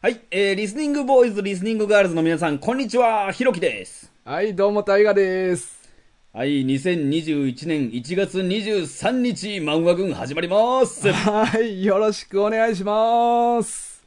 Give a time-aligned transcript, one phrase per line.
[0.00, 4.12] はい、えー、リスニングボーイズ、リスニングガールズの皆さん、こんにちは、ひろきです。
[4.24, 5.90] はい、どうも、タイガです。
[6.32, 11.10] はい、2021年1月23日、漫画軍始まります。
[11.10, 14.04] はい、よろしくお願いします。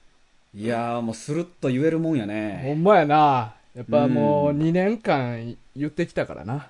[0.55, 2.73] いやー、もうスルッと言えるもんやほね。
[2.73, 3.55] んまやな。
[3.76, 6.70] やっぱもううん2年間言ってきたからな。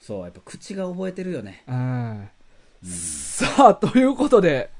[0.00, 1.62] そう、やっぱ口が覚えてるよね。
[1.68, 2.28] うん。
[2.82, 4.70] さあ、ということで、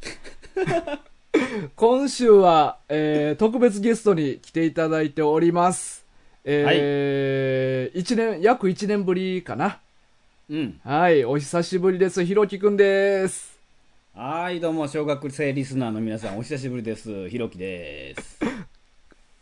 [1.76, 6.04] 今週は、えー特別ゲストに来ていただいております。
[6.44, 9.80] えー一年、約1年ぶりかな。
[10.48, 10.80] うん。
[10.84, 12.24] はい、お久しぶりです。
[12.24, 13.58] ひろきくんです。
[14.14, 17.28] はい、どうも、小学生リスナーの皆さん、お久しぶりです。
[17.28, 18.38] ひろきです。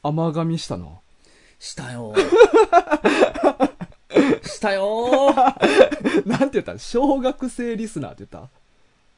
[0.03, 1.01] 甘噛みしたの？
[1.59, 3.69] したよー。
[4.47, 6.29] したよー。
[6.29, 6.73] なんて言った？
[6.75, 8.45] の小学生リスナーって言っ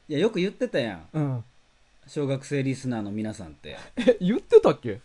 [0.09, 1.01] いや、よく言ってたやん。
[1.13, 1.45] たうん。
[2.11, 3.77] 小学生リスナーの皆さんって。
[3.97, 5.01] え、 言ってたっけ？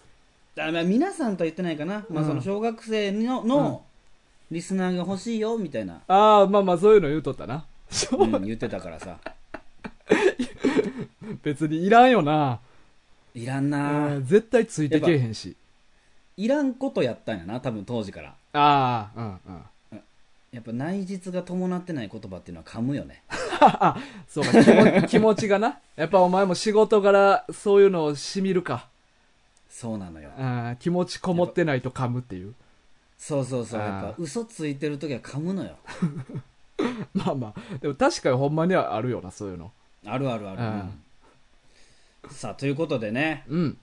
[0.58, 3.86] あまあ、皆さんとは言ってないかな、まあ、うんその小学生のの
[4.50, 7.66] リスナーが欲しいよみたいな、ああ、まあまあそういうの言うとったな。
[8.18, 9.20] うん、言ってたからさ
[11.44, 12.60] 別にいらんよな。
[13.36, 15.56] いらんなうん絶対ついてけえへんし。
[16.38, 20.02] いらんことやったんやな多分当時からああ、うんうん。
[20.52, 23.22] やっぱ内実が伴ってない言葉っていうのは噛むよね
[23.62, 25.80] あ、 そうか気持、気持ちがな。
[25.96, 28.88] やっぱお前も仕事柄そういうのをしみるか。
[29.70, 30.30] そうなのよ
[30.80, 32.54] 気持ちこもってないと噛むっていう。
[33.18, 35.78] そうそうそうやっぱ嘘ついてる時は噛むのよ
[37.14, 39.72] まあまあ、でも確かにほんまにはあるよな、そういうの。
[40.06, 41.02] あるあるある、うんうん
[42.32, 43.78] さあということでね、うん。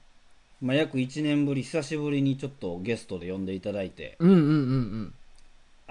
[0.60, 5.14] まあ、約1年ぶり久しぶりにちょっとゲストで呼んでいただいてうんうんうんうん。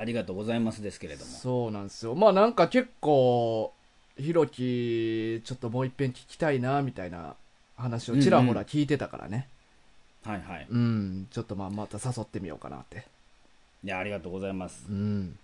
[0.02, 2.16] ありがとうございますですけれどもそうなんですよ。
[2.16, 3.72] まあなんか結構、
[4.18, 7.36] ひろき、ちょっともう一遍聞きたいな、みたいな
[7.78, 9.48] 話をちらほら聞いてたからね。
[10.24, 13.06] はいはいうん、ちょっとまあまた誘ってみようかなって。
[13.84, 15.38] いやありがとうございますうん。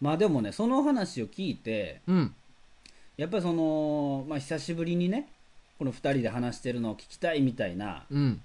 [0.00, 2.34] まあでもねその話を聞いてうん。
[3.16, 5.28] やっぱりその、まあ、久しぶりにね
[5.78, 8.40] この2人で話してるのを聞きたいみたいな、うん。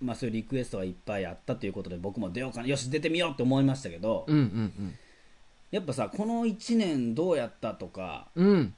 [0.00, 4.98] まあ、そういうリクエストがいっぱいあったということで僕も出ようかなよし出てみようって思いましたけど、うんうん
[5.70, 8.46] やっぱさこの1年どうやったとかうん。
[8.46, 8.74] うん。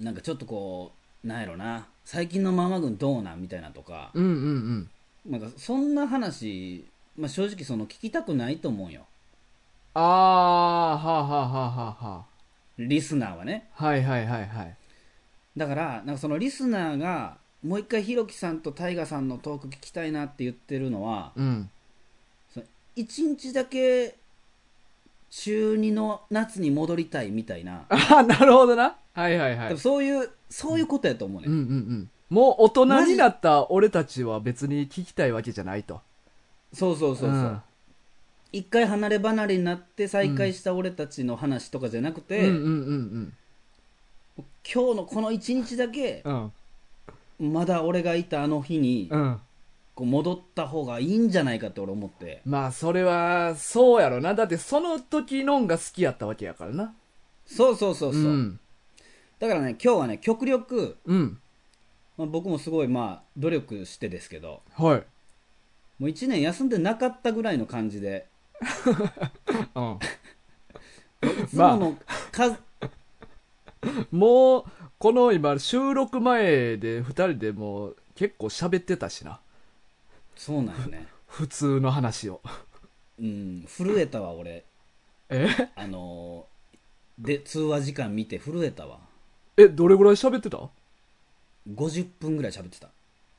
[0.00, 0.92] なんかちょっとこ
[1.24, 4.30] うなんやろな最近のママ軍どうなんみたいなとか、うんうん
[5.26, 5.30] うん。
[5.30, 9.02] なんかそんな話、まあ、正直その聞きたくないと思うよ
[9.94, 12.24] ああ、はあはあはあはあは
[12.78, 13.86] リスナーはねあ。
[13.86, 14.76] はいはいはいはい。
[15.56, 21.70] だからなんかそのリスナーがもう一回ひろきさんとタイガさんのトーク聞きたいなって言ってるのはうん。
[22.52, 24.14] その一日だけ
[25.30, 28.96] 中2の夏に戻りたいみたいな、あ あ、なるほどな。
[29.12, 29.78] はいはいはい。
[29.78, 32.10] そういうそういうことやと思うね、うんうんうん。
[32.30, 36.00] もう大人になった俺たちは別に聞きたいわけじゃないと。
[36.72, 37.62] そうそうそうそう、ん
[38.52, 43.32] 一回離れ離れになって再会した俺たちの話とかじゃなくて、うんうんうん
[44.70, 46.52] 今日のこの一日だけうん。
[47.40, 47.52] うん。
[47.52, 49.40] まだ俺がいたあの日にうん。
[49.94, 54.32] こう戻った方がいいんじゃないかって俺思ってまあそれは、そうやろな。
[54.32, 56.94] だってその時のんが好きやったわけやからな。
[57.46, 58.60] そうそうそうそう、ん。
[59.40, 61.40] だからね今日はね極力、うん。
[62.16, 65.02] まあ、僕もすごいまあ努力してですけどはい。
[65.98, 68.28] もう1年休んでなかったぐらいの感じで
[69.74, 69.98] うん。
[71.44, 71.98] いつもの
[72.30, 72.56] か、
[74.10, 74.64] もう、
[74.98, 79.40] この今、収録前で二人でもう結構喋ってたしな。
[80.36, 82.40] そうなんよね普通の話を。
[83.20, 84.64] うん震えたわ俺
[85.28, 85.48] え？
[85.74, 88.98] あのーで通話時間見て震えたわ
[89.56, 90.58] え、どれぐらい喋ってた
[91.68, 92.88] ？50分ぐらい喋ってた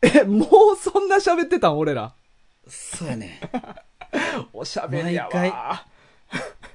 [0.02, 2.14] え、もうそんな喋ってたん俺ら。
[2.68, 3.40] そうやね
[4.52, 5.86] おしゃべりや毎わ。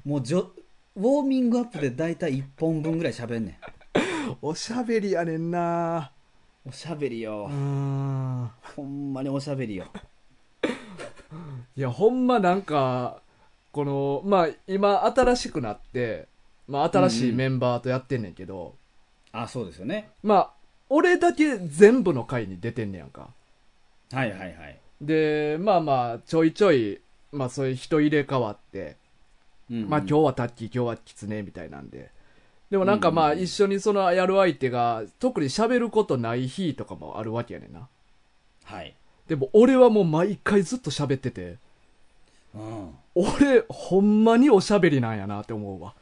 [0.04, 0.50] もうじょ
[0.96, 4.36] ウォーミングアップで大体1本分ぐらい喋んねん。
[4.40, 6.12] おしゃべりやねんな。
[6.64, 7.48] おしゃべりよ。
[7.48, 9.86] ほんまにおしゃべりよ。
[11.76, 13.20] いや、ほんまなんか、
[13.72, 16.28] この、まあ、今新しくなって、
[16.68, 18.76] まあ、新しいメンバーとやってんねんけど、
[19.32, 20.10] あそうですよね。
[20.22, 20.52] まあ、
[20.88, 23.30] 俺だけ全部の回に出てんねやんか。
[24.12, 27.00] はいはいはい、で、まあまあ、ちょいちょい、
[27.32, 28.96] まあそういう人入れ替わって、
[29.70, 32.10] うんうんまあ今日はタッキー、今日はキツネみたいなんで。
[32.70, 37.88] でもなんかまあ一緒にそのやる相手が特に喋ることない日とかもあるわけやねんな。
[38.64, 38.94] はい
[39.28, 41.56] でも俺はもう毎回ずっと喋ってて、
[42.54, 45.94] うん俺ほんまにおしゃべりなんやなって思うわ。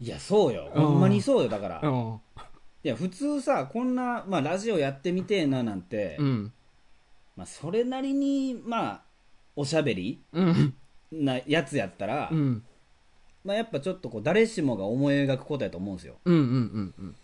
[0.00, 2.20] いやそうようんほんまにそうよだから、いうん。
[2.82, 6.52] や普通さこんな、まあ、ラジオやってみてえななんて、うん。
[7.36, 9.00] まあ、それなりにまあ
[9.54, 10.74] おしゃべりうん。
[11.12, 12.64] なやつやったら、うん。
[13.44, 17.16] まあ、やっぱちょっとこう誰しもが思い描くことやと思うんですようんうんうんうん。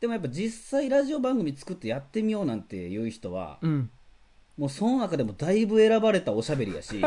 [0.00, 3.90] でもやっぱ実際ラジオ番組作ってやってみようなんていう人は、うん。
[4.58, 7.00] もうその中でもだいぶ選ばれたおしゃべりやし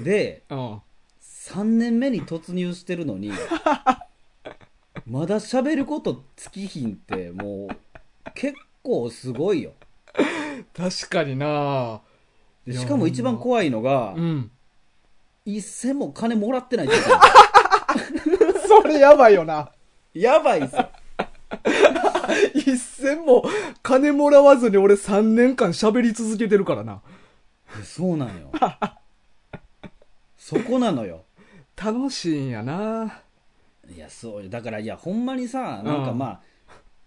[0.00, 0.80] でうん。
[1.20, 3.30] 3年目に突入してるのに
[5.06, 7.76] まだ喋ること尽きひんってもう
[8.34, 9.72] 結構すごいよ
[10.74, 12.00] 確かにな
[12.66, 14.50] しかも一番怖いのがうん。
[15.44, 16.88] 一銭も金もらってない
[18.66, 19.70] それやばいよな。
[20.14, 20.88] るやばいっすよ
[22.54, 23.44] 一銭も
[23.82, 27.02] 金もらわずに俺3年間喋り続けてるからな。
[27.82, 28.50] そうなんよ
[30.38, 31.24] そこなのよ
[31.76, 33.20] 楽しいんやな。
[33.94, 36.40] いやそうよだからいやほんまにさなんかまあ、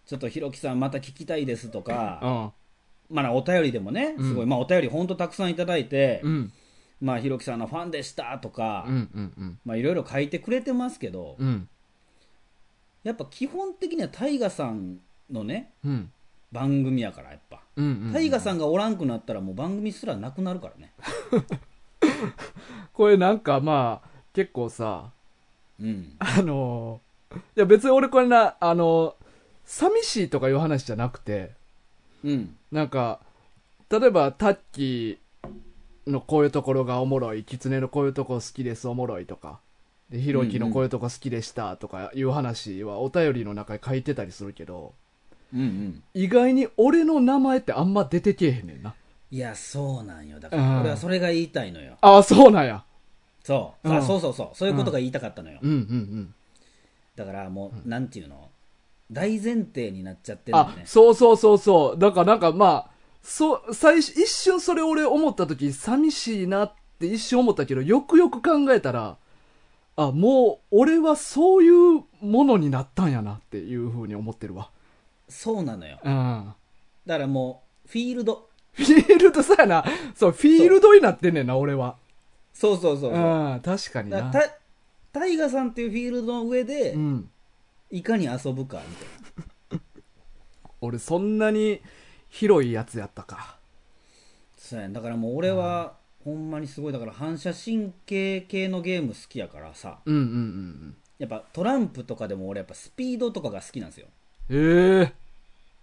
[0.05, 2.19] ちょっとひろきさんまた聞きたいですとか、
[3.09, 3.15] うん。
[3.15, 6.53] まあお便りでもねすごい、うんまあお便りほんとたくさんいただいて、うん。
[7.01, 9.59] まあひろきさんのファンでしたとか、うんうんうん。
[9.65, 11.67] まあいろいろ書いてくれてますけど、うん。
[13.03, 14.99] やっぱ基本的にはタイガさん
[15.31, 16.11] のねうん。
[16.51, 18.13] 番組やからやっぱ、うんうん。
[18.13, 20.93] タイガさんがおらんくなったらもう番組すらなくなるからね
[22.93, 25.11] これなんかまあ、結構さ、
[25.79, 27.07] うんあのー
[27.37, 29.13] いや別に俺これな、あのー
[29.65, 31.51] 寂しいとかいう話じゃなくて、
[32.23, 33.19] うんなんか、
[33.89, 35.17] 例えばタッキー
[36.07, 39.59] のこういうところがおもろい、キツネのこういうとこ好きですおもろいとか、
[40.09, 44.93] で、ヒロキのこういうとこ好きでしたとかいう話はお便りの中に書いてたりするけど、
[45.53, 46.03] うんうん。
[46.13, 48.93] 意外に俺の名前ってあんま出てけえへんねんな。
[49.29, 50.39] いやそうなんよ。
[50.39, 50.63] だかうん。
[50.63, 51.97] ら俺はそれが言いたいのよ。
[52.01, 52.83] ああ、そうなんや。
[53.43, 53.95] そう、うん。
[53.97, 54.49] あそうそうそう。
[54.53, 55.71] そういうことが言いたかったのよ、うん。
[55.71, 55.77] うん。
[55.77, 56.33] うん。
[57.15, 58.49] だからもう、なんていうの？
[59.09, 61.99] 大前提になっちゃってるのあね、そうそうそうそう。
[61.99, 62.89] だからなんかまあ、
[63.27, 69.17] そう、最初、一瞬それ俺思った時、寂しいなって一瞬思ったけど、よくよく考えたら、
[69.97, 74.69] あ、もう、俺はそういうものになったんやなっていうふうに思ってるわ。
[75.27, 76.53] そうなのようん。
[77.05, 79.43] だからもうフィールドフィールド？
[79.43, 79.83] さやな。
[80.15, 81.97] そう、フィールドになってんねんな、俺は。
[82.53, 84.31] そうそうそうそううん、確かにな。
[85.11, 87.29] タイガさんっていうフィールドの上で、うん。
[87.91, 89.79] いかに遊ぶかみたいな
[90.79, 91.81] 俺そんなに
[92.29, 93.57] 広いやつやったか。
[94.57, 104.07] そうやんだからもう俺は、ほんまにすごいだから反射神経系のゲーム好きやからさうんうんうんやっぱトランプとかでも俺やっぱスピードとかが好きなんですよ
[104.49, 104.57] うん。
[104.57, 105.13] へえ。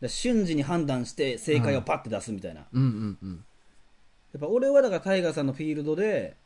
[0.03, 3.45] で瞬時に判断して正解をパッて出すみたいな、やうんうんうん。
[4.37, 6.37] っぱ俺はだからタイガーさんのフィールドで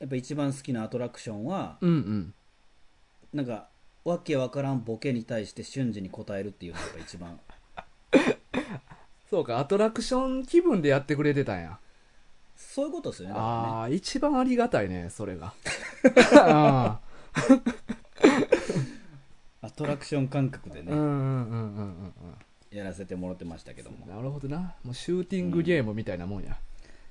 [0.00, 2.34] やっぱ一番好きなアトラクションはうんうん。
[3.32, 3.68] なんか
[4.04, 7.38] わけわからんボケに対して瞬時に答えるっていうのがやっぱ一番
[9.30, 11.78] そうか、アトラクション気分でやってくれてたんや。
[12.56, 15.52] そういうことですよねだからねああ、一番ありがたいね、それが。
[16.36, 16.98] あ
[19.62, 22.12] アトラクション感覚でね、ーうんうんうんうん
[22.70, 24.14] やらせてもらってましたけどもうん。
[24.14, 24.74] なるほどな。
[24.84, 26.56] もうシューティングゲームみたいなもんや。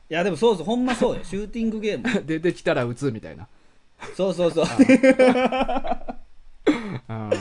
[0.09, 3.47] いやでもそうそうほんまそうよシューティングゲーム 出てきたら撃つみたいな。
[4.15, 4.65] そうそうそう
[7.09, 7.31] うん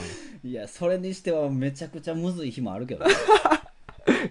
[0.43, 3.05] いやそれにしてはめちゃくちゃむずい日もあるけど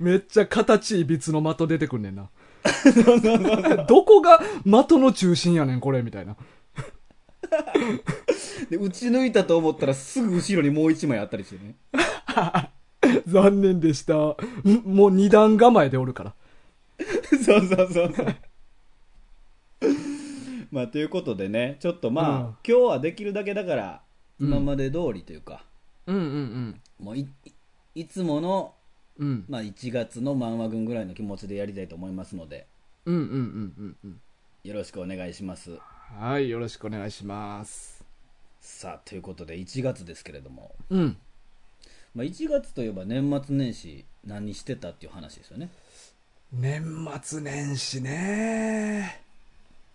[0.04, 2.30] めっちゃ形いいビツの的出てくんねんな。
[3.88, 6.36] どこが的の中心やねん、これ、みたいな。
[8.70, 11.76] で打ち抜いたと思ったらすぐ後ろにもう一枚あったりしてね
[13.28, 14.14] 残念でした。
[14.16, 14.38] ん
[14.86, 16.34] もう二段構えでおるから。
[17.44, 18.36] そうそうそうそう
[20.72, 24.02] まあということでねちょっとまあ、うん今日はできるだけだから
[24.40, 25.64] うん今まで通りというか、
[26.08, 27.54] うんうんもういい
[27.96, 28.74] いつもの、
[29.20, 29.28] うん。
[29.28, 29.46] うん。
[29.48, 32.68] まあ、1月の漫画軍ぐらいの気持ちでやりたいと思いますので
[33.06, 34.22] うんうんうんうんうん。
[34.64, 35.78] よろしくお願いします
[36.20, 38.04] はい、よろしくお願いします。
[38.60, 41.18] さあということで1月ですけれども、うん。
[42.16, 45.70] まあ、1月といえば年末年始何してたっていう話ですよね
[46.52, 46.84] 年
[47.22, 49.22] 末年始ね。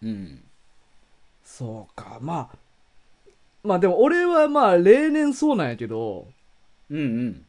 [0.03, 0.43] うん
[1.45, 2.57] そうか、まあ。
[3.63, 6.27] まあでも俺はまあ例年そうなんやけど、
[6.91, 7.47] うんうん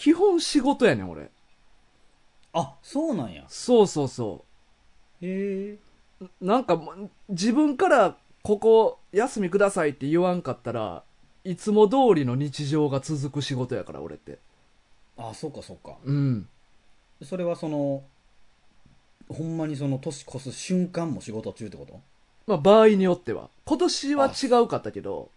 [0.00, 1.30] 基本仕事やねん俺。
[2.54, 4.46] あそうなんやそうそうそ
[5.20, 6.28] へえう。
[6.40, 6.80] なんか
[7.28, 11.04] 自分からここ休みくださいって言わんかったら、
[11.44, 14.38] いつも通りの日常が続く仕事やから俺って。
[15.18, 16.48] あそうかそうかうん。
[17.22, 18.02] それはその
[19.28, 22.00] ほんまにその年越す瞬間も仕事中ってこと？
[22.46, 23.50] まあ場合によっては。
[23.66, 25.28] 今年は違うかったけど、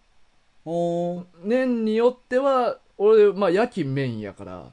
[1.43, 4.71] 年によっては、俺、まあ夜勤メインやから、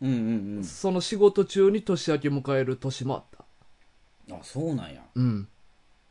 [0.00, 3.44] うんうんその仕事中に年明け迎える年もあった。
[4.28, 5.02] うんあそうなんや。
[5.14, 5.48] うん。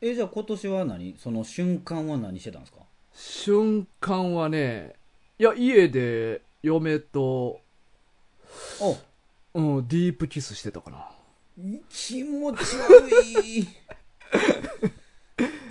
[0.02, 1.16] えじゃあ今年は何？
[1.18, 2.80] その瞬間は何してたんですか？
[3.14, 4.94] 瞬間はね
[5.40, 7.62] いや家で嫁と
[8.82, 8.98] お。
[9.54, 11.10] うんディープキスしてたかな。
[11.90, 13.10] 気持ち悪
[13.48, 13.68] い。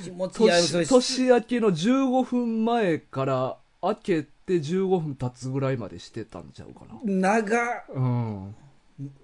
[0.03, 0.51] 気持ち悪い。
[0.73, 6.99] 年年明けの15分前から明けて15分経つぐらいまでしてたんちゃうかな。
[7.05, 7.85] 長っ。
[7.95, 8.55] うん。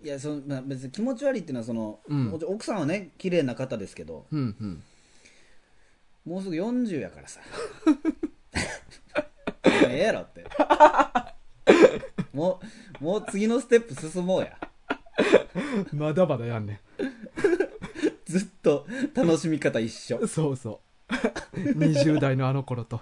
[0.04, 2.24] いやその、まあ、別に気持ち悪いっていうのはその、うん。
[2.26, 4.82] もちろん奥さんはね綺麗な方ですけどうんうん。
[6.24, 7.40] もうすぐ40やからさ。
[7.84, 7.92] も
[9.88, 10.44] うええやろって。
[12.32, 12.60] も
[13.00, 14.58] うもう次のステップ進もうや。
[15.92, 16.80] まだまだやんね
[18.24, 20.24] ずっと楽しみ方一緒。
[20.24, 20.80] んそうそ
[21.10, 21.18] う。
[21.56, 23.00] 20代のあの頃と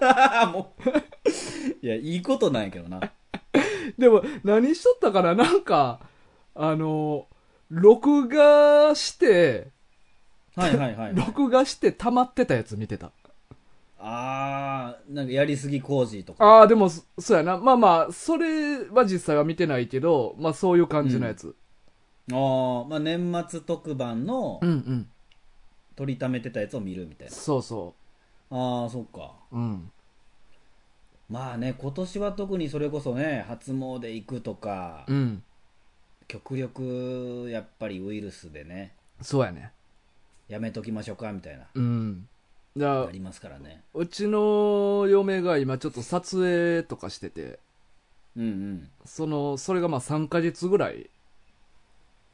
[0.52, 1.86] もう。
[1.86, 3.00] いやいいことなんやけどな。
[3.98, 5.34] でも何しとったかな？
[5.34, 6.00] なんか
[6.54, 7.26] あの
[7.68, 9.68] 録画して
[10.56, 13.12] はいはいはい、はい、録画して溜まってたやつ見てた。
[13.98, 16.44] あーなんかやりすぎ工事とか。
[16.44, 17.58] ああでもそそうやな。
[17.58, 21.54] まあまあそれは実際は見てないけどまあそういう感じのやつ。
[22.32, 25.08] あー、まあ、年末特番のうんうん。
[25.96, 27.32] 取りためてたやつを見るみたいな。
[27.34, 27.94] そうそ
[28.50, 29.32] ああそっか。
[29.52, 29.92] ううん。
[31.28, 35.42] まあね今年は特にそれこそね初詣行くとか、うん。
[36.26, 39.72] 極力やっぱりウイルスでねそうやね。
[40.48, 41.66] やめときましょうかみたいな。
[41.74, 42.28] うん。
[42.76, 43.82] じゃあありますからね。
[43.94, 47.58] うちの嫁が今ちょっと撮影とかしてて
[48.36, 48.88] うんうん。
[49.04, 51.10] そのそれがまあ3ヶ月ぐらい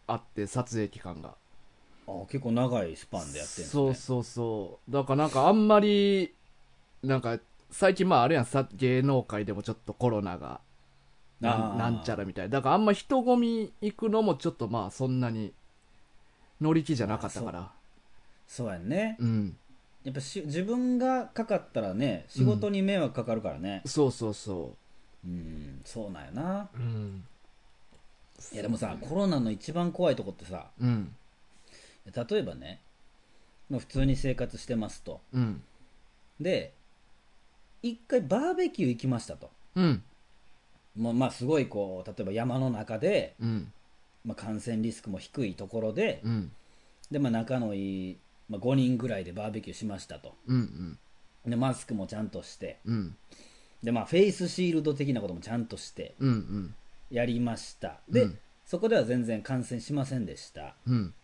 [0.07, 1.35] あって撮影期間が
[2.07, 3.71] あ結構長いスパンでやってるんですね。
[3.71, 4.93] そうそうそう。
[4.93, 6.35] だからなんかあんまり
[7.03, 7.39] なんか
[7.71, 10.61] 最近まああれやんさ芸能界でもちょっとコロナが
[11.41, 12.51] なんなんちゃらみたい。
[12.51, 15.53] だからあんま人混み行くのもちょっとまあそんなに
[16.61, 17.71] 乗り気じゃなかったから。
[18.47, 18.69] そう。
[18.69, 19.17] やんね。
[19.19, 19.57] うん。
[20.05, 23.83] やっぱし自分がかかったらね仕事に迷惑かかるからね。
[23.85, 24.75] そうそうそ
[25.27, 25.29] う。
[25.29, 26.69] んそうなんやな。
[26.73, 27.25] ううん。
[28.53, 31.15] いやでもさコロナの一番怖いとこってさうん
[32.15, 32.81] 例えばね
[33.71, 35.21] まあ普通に生活してますと。
[35.33, 35.63] うん。
[36.41, 36.73] で
[37.83, 39.51] 一回バーベキュー行きましたと。
[39.75, 40.03] うん。
[40.97, 43.73] もうまあすごいこう例えば山の中で、うん。
[44.25, 46.53] まあ、感染リスクも低いところでうん。
[47.11, 50.35] で、まあ、仲のいい、まあ、5人ぐらいでバーベキューしましたと。
[50.47, 50.99] うん
[51.47, 52.79] でマスクもちゃんとして。
[52.85, 53.17] うん。
[53.83, 56.75] で、まあ、フェイスシールド的なこともちゃんとしてうんうん。
[57.11, 58.01] やりました。
[58.09, 58.39] で、うん。
[58.65, 60.75] そこでは全然感染しませんでした。
[60.87, 61.15] うん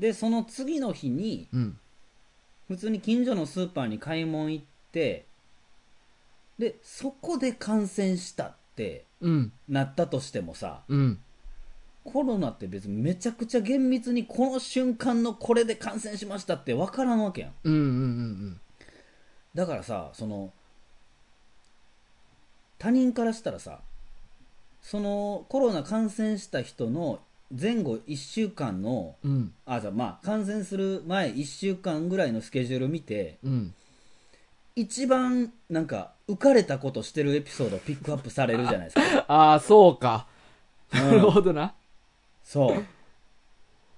[0.00, 1.78] でその次の日にうん。
[2.68, 5.26] 普通に近所のスーパーに買い物行って
[6.58, 9.52] でそこで感染したってうん。
[9.68, 11.20] なったとしてもさうん。
[12.02, 18.60] コロナって別にめちゃくちゃ厳密にこの瞬間のこれで感染しましたって分からんわけやんうんうんうん。
[19.54, 20.50] だからさその
[22.78, 23.80] 他人からしたらさ
[24.80, 29.52] そのコロナ感染した人の前後1週間のうん。
[29.66, 33.74] あじゃあまあ感染する前1週間ぐらいのスケジュール見てうん。
[34.76, 40.26] 一番なんか浮かれたことしてるエピソードをピックアップされるじゃないですか、 ああそうか。
[40.92, 41.00] うん。
[41.00, 41.74] なるほどな。
[42.44, 42.84] そう。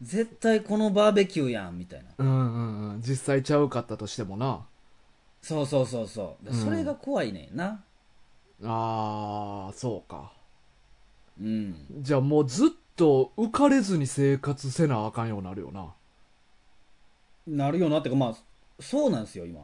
[0.00, 2.08] 絶対このバーベキューやんみたいな。
[2.18, 3.00] うんうんうん。
[3.02, 4.66] 実際ちゃうかったとしてもな。
[5.42, 6.48] そうそうそうそう。
[6.48, 6.54] うん。
[6.54, 7.84] それが怖いねんな。
[8.64, 10.32] ああそうか。
[11.40, 11.86] うん。
[12.00, 15.94] じゃあもうずっと浮かれずに生活せなあかんようになるよな。
[17.46, 18.00] なるよな。
[18.00, 18.34] ってかまあ
[18.80, 19.60] そうなんですよ今。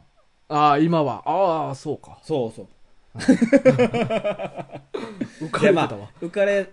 [0.49, 1.23] ああ今は。
[1.27, 2.19] ああそうか。
[2.23, 2.69] そうそう。
[5.41, 6.71] 浮かれてたわ、浮かれ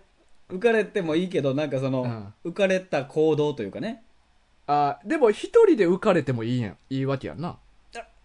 [0.50, 4.04] 浮かれてもいいけどなんかその、浮かれた行動というかね。
[4.68, 6.78] あーでも一人で浮かれてもいいやん。
[6.90, 7.58] いいわけやんな。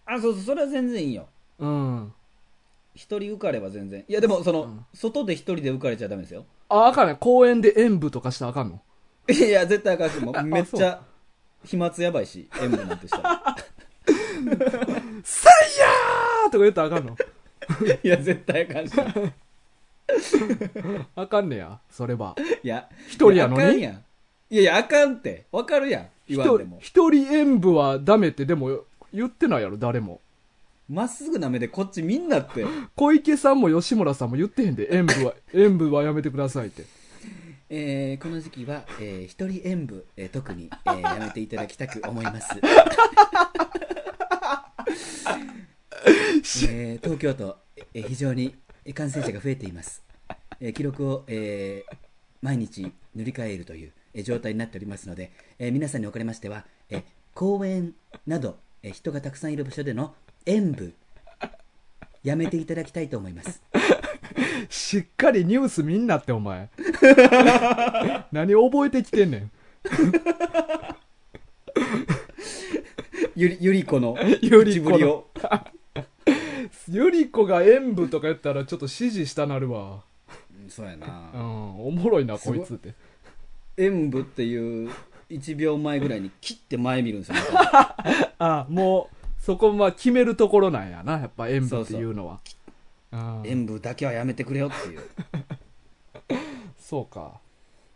[0.05, 1.27] ああそうそうそれは全然いいよ。
[1.59, 2.13] うん。
[2.93, 4.03] 一人浮かれば全然。
[4.07, 4.85] いやでもその、うん。
[4.93, 8.81] 外で一人で浮かれちゃダメですよああかんね公園で演舞とかしたらあかんの？
[9.29, 11.01] いや絶対あかんしもうあめっちゃ
[11.65, 13.43] 飛沫やばいし塩分なんてしたら
[15.23, 17.15] 「サイヤー!」とか言ったらあかんの？
[18.03, 18.93] いや絶対あかんし。
[21.15, 22.35] あかんねやそれは。
[22.63, 23.61] いや一人やのに？
[23.61, 24.03] いあかんやん。
[24.49, 25.45] いやいやあかんって。
[25.51, 26.07] わかるやん。
[26.27, 26.77] 言一人わんでも。
[26.81, 28.81] 一人演舞はダメってでも
[29.13, 30.19] 言ってないやろ誰も
[30.91, 32.65] まっすぐな目でこっちみんなって。
[32.97, 34.93] 小池さんも吉村さんも言ってへんで。
[34.93, 36.83] 演舞は演舞はやめてくださいって。
[37.73, 42.59] えーこの時期は、えー一人演舞、えー特に、えーやめていただきたく思います、
[46.67, 47.57] えー東京都、
[47.93, 48.53] えー非常に
[48.93, 50.03] 感染者が増えています、
[50.59, 51.95] えー記録を、えー
[52.41, 57.93] 毎日塗り替えるというえー状態になっておりますので、えー皆さんにおかれましては、えー公園
[58.27, 60.13] など、えー人がたくさんいる場所での
[60.45, 60.93] 演舞
[62.23, 63.61] やめていただきたいと思います
[64.69, 66.69] しっかりニュース見んなって、お前。
[68.31, 69.51] 何覚えてきてんねん。
[73.35, 75.27] ゆりゆり子のゆり子を
[76.87, 80.03] ゆり子が演舞とか言ったらちょっと指示したなるわ。
[80.63, 82.93] うんそうやう、なんおもろいな、こいつって。
[83.77, 84.91] 演舞っていう
[85.29, 87.35] 1秒前ぐらいに切って前見るんですよ
[88.39, 92.39] あ、もう、そこまあ決めるところなんやな、やっぱ演舞っていうのは。
[93.11, 95.01] あ演舞だけはやめてくれよっていう、
[96.79, 97.41] そうか。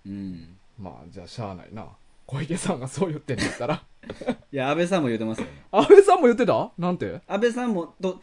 [0.06, 1.88] うん、まあ、じゃあしゃあないな。
[2.28, 3.84] 小池さんがそう言ってんだったら。
[4.52, 6.72] いや安倍さんも言ってますよ安倍さんも言ってた？
[6.78, 7.22] なんて？
[7.28, 8.22] 安倍さんもと、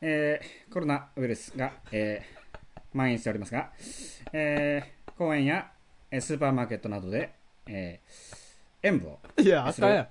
[0.00, 2.44] えーコロナウイルスが、えー
[2.92, 3.70] 蔓延しておりますが、
[4.32, 5.70] えー公園や
[6.10, 7.32] えースーパーマーケットなどで、
[7.66, 10.08] えー演舞をいや、あかんや。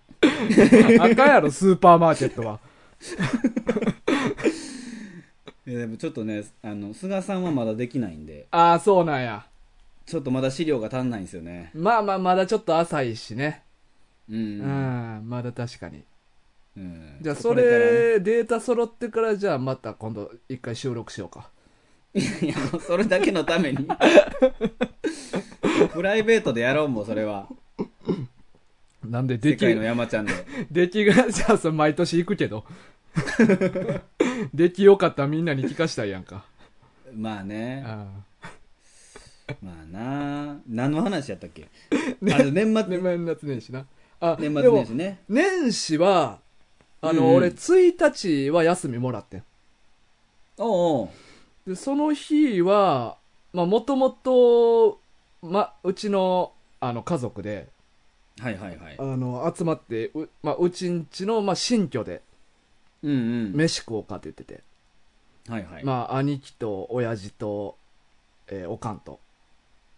[0.99, 2.59] あかんやろ、スーパーマーケットは。
[5.65, 9.45] いやでもちょっとねあの菅さんはまだできないんでああ、そうなんや。
[10.05, 13.63] ちょっとまだ資料が足んないんですよねまあまあ、まだちょっと浅いしね。
[14.29, 14.39] うん、う
[15.21, 16.03] ん、まだ確かに。
[16.75, 21.49] うんじゃあ、それ、データ揃ってから、じゃあ、また今度、一回収録しようか。
[22.13, 23.87] いやもうそれだけのために
[25.93, 27.49] プライベートでやろうもうそれは
[29.05, 30.33] なんで、出来世界の山ちゃんで。
[30.71, 32.65] 出来が、じゃあ、毎年行くけど。
[34.53, 36.45] 出来良かったらみんなに聞かしたいやんか。
[37.13, 37.83] まあね。
[37.85, 38.07] あ
[39.61, 40.57] まあな。
[40.67, 41.67] 何の話やったっけ、
[42.31, 43.85] あ年あ末年末年始な。
[44.19, 45.19] あ、年末年始ね。
[45.27, 46.39] 年始は、
[47.01, 47.35] あの、うんうん。
[47.35, 49.43] 俺、1日は休みもらってん。
[50.57, 51.69] おうおう。
[51.69, 53.17] で、その日は、
[53.51, 54.99] まあ、もともと、
[55.41, 57.67] ま、うちの、あの、家族で、
[58.39, 58.95] はいはいはい。
[58.97, 62.21] あの、集まって、う、まあ、うちんちの、まあ、新居で、
[63.03, 63.15] うんう
[63.49, 63.53] ん。
[63.53, 64.63] 飯食おうかって言ってて、
[65.47, 67.77] はいはい、まあ、兄貴と、親父と、
[68.47, 69.19] えーおかんと。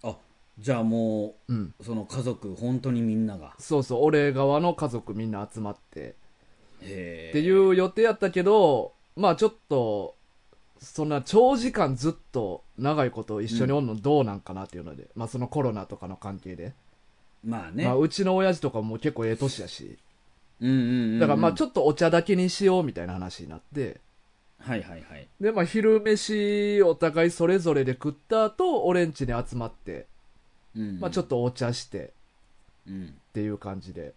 [0.04, 0.16] あ
[0.60, 1.74] じゃあもうん。
[1.80, 3.56] うその家族本当にみんなが。
[3.60, 6.16] そうそう、俺側の家族みんな集まって、へ
[6.82, 7.30] え。
[7.32, 10.16] っていう予定やったけど、まあちょっと、
[10.80, 16.74] そんな長時間ずっと長いこと一緒におんのどうなんかなっていうので、まあそのコロナとかの関係で。
[17.46, 19.98] まあね、まあうちの親父とかも結構ええ年やし、
[20.60, 21.20] うんうんうんうん。
[21.20, 24.02] だからまあちょっとお茶だけにしようみたいな話になって、
[24.60, 25.28] はいはいはい。
[25.40, 30.08] でまあ昼飯お互いそれぞれで食った後、俺ん家に集まって、
[30.76, 32.14] うんまあちょっとお茶して
[32.88, 33.06] うん。
[33.06, 34.14] っていう感じで。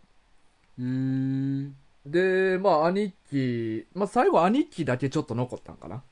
[0.78, 1.76] うーん。
[2.06, 6.02] で、まあ兄貴、まあ最後兄貴だけちょっと残ったんかな。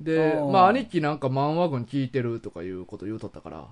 [0.00, 3.68] でまあ兄貴なんか漫画軍聞いてるとかいうこと言うとったから。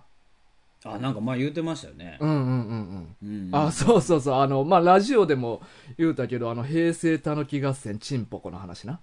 [0.84, 3.46] あなんかまあ言うてましたよねうんうんうんうん。
[3.46, 4.34] うんあ、そうそうそう。
[4.36, 5.60] あの、まあラジオでも
[5.98, 8.98] 言うたけど、あの、平成たぬき合戦チンポコの話な。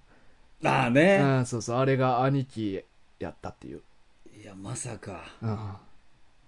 [0.63, 1.78] あね、うん、そうそう。
[1.78, 2.84] あれが兄貴
[3.20, 3.82] やったっていう。
[4.42, 5.58] いやまさかうん。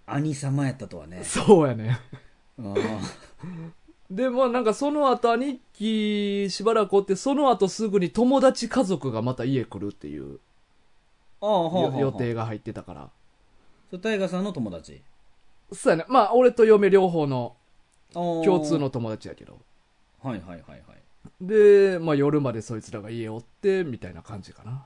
[0.07, 1.99] 兄様やったとはねそうやね。
[2.59, 2.73] あ
[4.09, 10.39] で、まあなんかその後兄貴しばらくおって、その後すぐに友達家族がまた家来るっていう
[11.41, 13.09] ああほうほうほう予定が入ってたから。
[13.91, 15.01] それタイガさんの友達
[15.71, 16.05] そうやね。
[16.07, 17.55] まあ俺と嫁両方の
[18.13, 19.59] 共共通の友達やけど。
[20.21, 20.81] はいはいはいはい。
[21.41, 24.85] で、まあ夜までそいつらが家おって、みたいな感じかな。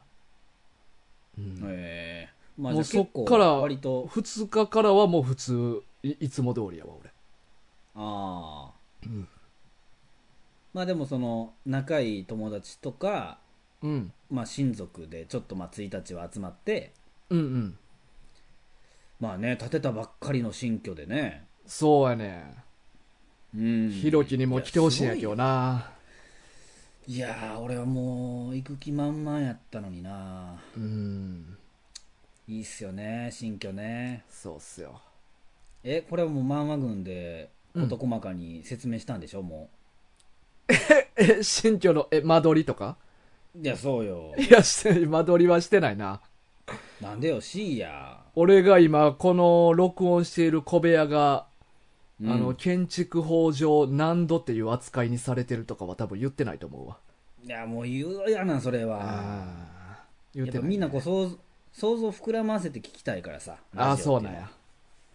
[1.38, 1.60] うん。
[1.66, 4.06] ええまあもうそっから割と。
[4.06, 7.10] 2日からはもう普通いいつも通りやわ俺。
[7.96, 8.74] ああ、
[9.06, 9.28] うん。
[10.74, 13.40] まあでもその仲いい友達とか、
[13.82, 14.14] うん。
[14.30, 16.94] まあ、親族でちょっとまあ1日は集まって
[17.30, 17.78] うんうん
[19.24, 21.46] まあね建てたばっかりの新居でね。
[21.66, 22.56] そうやね。
[23.56, 23.90] うん。
[23.90, 25.92] ひろきにも来てほしいんやけどな。
[27.08, 30.62] いやー俺はもう行く気満々やったのにな。
[30.76, 31.58] うん。
[32.50, 34.26] いいっすよね新居ね。
[34.30, 35.00] そうっすよ。
[35.86, 37.90] えこれはもう漫画軍でうん。
[37.90, 39.70] 事細かに説明したんでしょ、も
[41.16, 42.98] え新居のえ間取りとか？
[43.56, 44.34] ういやそうよ。
[44.38, 46.20] いやして間取りはしてないな。
[47.02, 51.46] なんでよ C や、俺が今この録音している小部屋が、
[52.22, 52.32] うん。
[52.32, 56.98] あの建築法上難度っていう扱いにされてるとかは多分言ってないと思うわ。
[57.46, 59.00] いやもう言うやなそれは。
[59.02, 61.38] あ言ってない、やっぱみんなこう想像
[61.74, 64.50] 想像膨らませて聞きたいからさああそうなんや。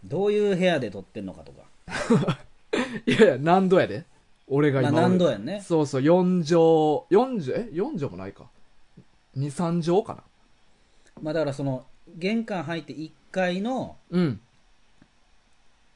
[0.03, 1.63] どういう部屋で撮ってんのかとか。
[3.05, 4.05] いやいや何度やで？
[4.47, 5.61] 俺がまあ今、何度やんね。
[5.65, 8.45] そうそう4畳40え？4畳もないか。
[9.37, 10.23] 23畳かな。
[11.21, 11.85] まあだからその
[12.17, 14.41] 玄関入って1階のうん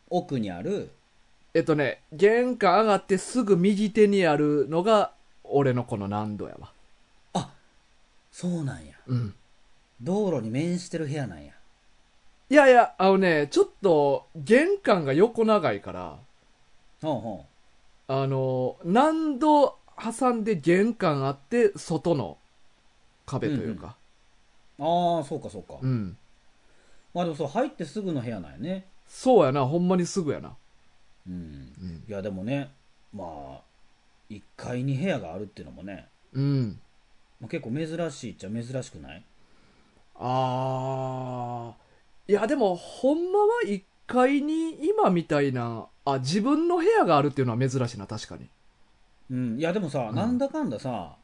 [0.10, 0.92] 奥にある
[1.56, 5.12] えっとね、玄関上がってすぐ右手にあるのが、
[5.44, 6.72] 俺のこの難度やわ。
[7.34, 7.52] あ
[8.32, 9.36] そうなんやうん。
[10.02, 11.54] 道路に面してる部屋なんや
[12.50, 16.18] いやいや、あのね、ちょっと、玄関が横長いから、
[17.02, 17.46] ほうほ
[18.08, 19.78] あの、何度
[20.20, 22.38] 挟んで玄関あって、外の
[23.26, 23.96] 壁というか。
[24.80, 26.18] うああそうかそうか、うん。
[27.14, 30.56] まあでもそう入ってすぐの部屋なんやねそうやな、ほんまにすぐやな。
[31.28, 31.38] うんう
[31.86, 32.04] ん。
[32.08, 32.72] いやでもね
[33.14, 33.24] ま
[33.60, 33.62] あ
[34.30, 36.80] 1階に部屋があるっていうのもね、うん。
[37.40, 39.24] まあ、結構珍しいっちゃ珍しくない？
[40.16, 42.32] あー。
[42.32, 48.50] いや、でも、ほんまは1階に今みたいな、あ、自分の部屋があるっていうのは珍しいな、確かに。
[49.30, 51.16] うんいやでもさ、うんなんだかんださ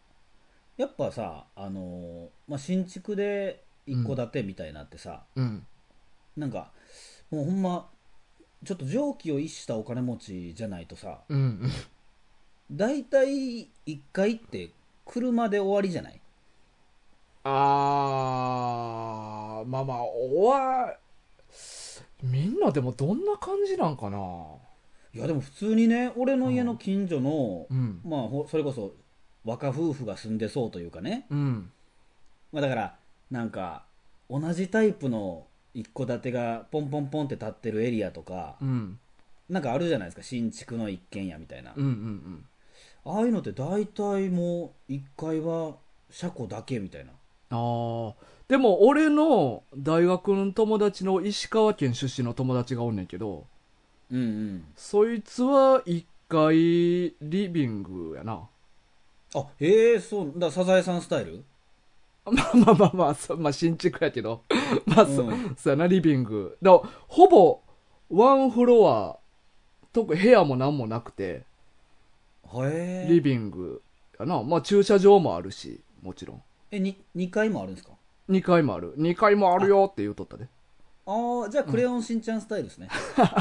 [0.80, 5.66] やっぱさあのーまあ、新築で一戸建てみたいなってさ、うん。
[6.38, 6.72] なんか
[7.30, 7.90] もうほんま
[8.64, 11.72] ちょっと常軌を逸したお金持ちじゃないとさうんうん。
[12.72, 14.70] 大体1階って
[15.06, 16.22] 車で終わりじゃない？
[17.44, 20.94] あー、まあまあ、おわ、
[22.24, 24.18] みんなでもどんな感じなんかな
[25.14, 28.00] いやでも普通にね俺の家の近所の、うん。
[28.06, 28.94] まあほそれこそ
[29.46, 31.72] 若夫婦が住んでそうというかね、うん。
[32.52, 32.96] まあ、だから
[33.32, 33.84] なんか
[34.30, 39.00] 同じタイプの一戸建てがポンポンポンって建ってるエリアとか、うん。
[39.50, 42.46] なんかあるじゃないですか新築の一軒家みたいな、うんうん
[43.06, 45.78] ああいうのって大体もう1階は
[46.12, 47.12] 車庫だけみたいな
[47.52, 48.08] うん。
[48.08, 48.14] ああ。
[48.50, 53.46] でも、俺の大学の友達の石川県出身の友達がおんねんけど、
[54.12, 56.56] うんうんそいつは1階
[57.22, 58.48] リビングやな。
[59.36, 61.44] あへえそうだサザエさんスタイル？
[62.32, 64.44] まあまあまあまあ、そまあ新築やけど。
[64.86, 66.58] まあそ、うんそうやな、リビング。
[66.62, 67.62] だほぼ、
[68.10, 69.18] ワンフロア、
[69.94, 71.46] 特部屋も何もなくて、へ
[72.54, 73.82] えリビング
[74.20, 74.44] やな。
[74.44, 76.44] まあ駐車場もあるし、もちろん。
[76.72, 77.94] えに2階もあるんですか
[78.30, 78.96] ？2階もある。
[78.98, 80.48] 2階もあるよって言うとったで。
[81.08, 82.88] ああじゃあクレヨンしんちゃんスタイルですね、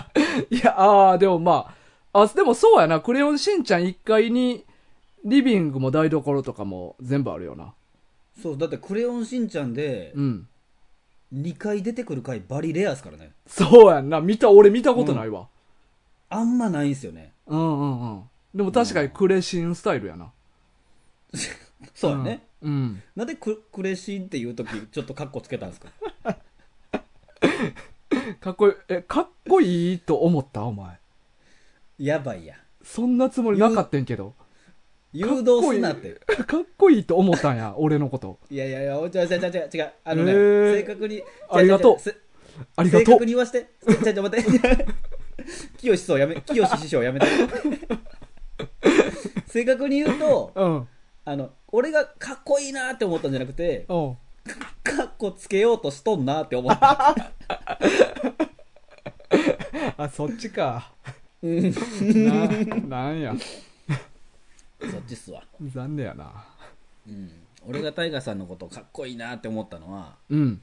[0.48, 1.74] いや、ああ、でもま
[2.14, 3.01] あ、あ、でもそうやな。
[3.01, 4.64] クレヨンしんちゃん1階に、
[5.24, 7.74] リビングも台所とかも全部あるよな。
[8.40, 10.48] そうだってクレヨンしんちゃんでうん。
[11.35, 14.20] 2階出てくる回バリレアですからねそうやんな。
[14.20, 15.48] 見た、俺見たことないわ。
[16.31, 18.22] あんまないんすよねうんうんうん。
[18.54, 20.33] でも確かにクレシンスタイルやな。
[21.94, 23.02] そうやね、うん。
[23.14, 25.88] なんでククレシンっていう時ちょっとカッコつけたんですか？
[28.40, 30.64] かっこいい、え、かっこいいと思った？
[30.64, 30.98] お前。
[31.98, 34.35] やばいやそんなつもりなかったんけど。
[35.12, 36.12] 誘導すなって
[36.44, 38.38] かっこいいと思ったんや、 俺のこと。
[38.50, 41.96] いやいやいや違う違う違う違うあのね、へー正確にありがとう
[42.76, 43.24] ありがとう正確。
[43.24, 44.86] に言わしてちょちょちょ待って
[45.78, 47.26] 清そうやめ清師匠やめて
[49.46, 50.88] 正確に言うとうん。
[51.24, 54.16] あの俺がかっこいいなって思ったんじゃなくてうん。
[54.82, 57.14] かっこつけようとしとんなって思った
[59.96, 60.90] あ、そっちか。
[61.42, 61.74] うん
[62.88, 63.34] な、なんや。
[64.80, 66.44] そっちっすわ、残念やな。
[67.08, 67.30] うん、
[67.66, 70.60] 俺がタイガさんのことかっこいいなって思ったのはうん。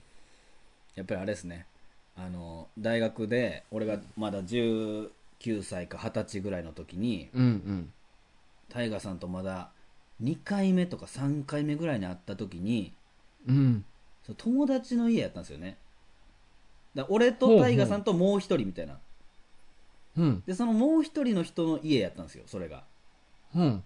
[0.94, 1.66] やっぱりあれですね
[2.16, 5.10] あの大学で俺がまだ19
[5.64, 7.94] 歳か20歳ぐらいの時にうんうん。
[8.70, 9.70] タイガさんとまだ
[10.24, 12.94] 2回目とか3回目ぐらいに会った時に
[13.48, 13.86] うん。
[14.26, 15.78] そう友達の家やったんですよね
[16.94, 18.98] だから俺とタイガさんともう一人みたいな
[20.18, 20.44] うん。
[20.46, 22.84] でそのもう一人の人の家やったんですよそれが
[23.56, 23.84] うん。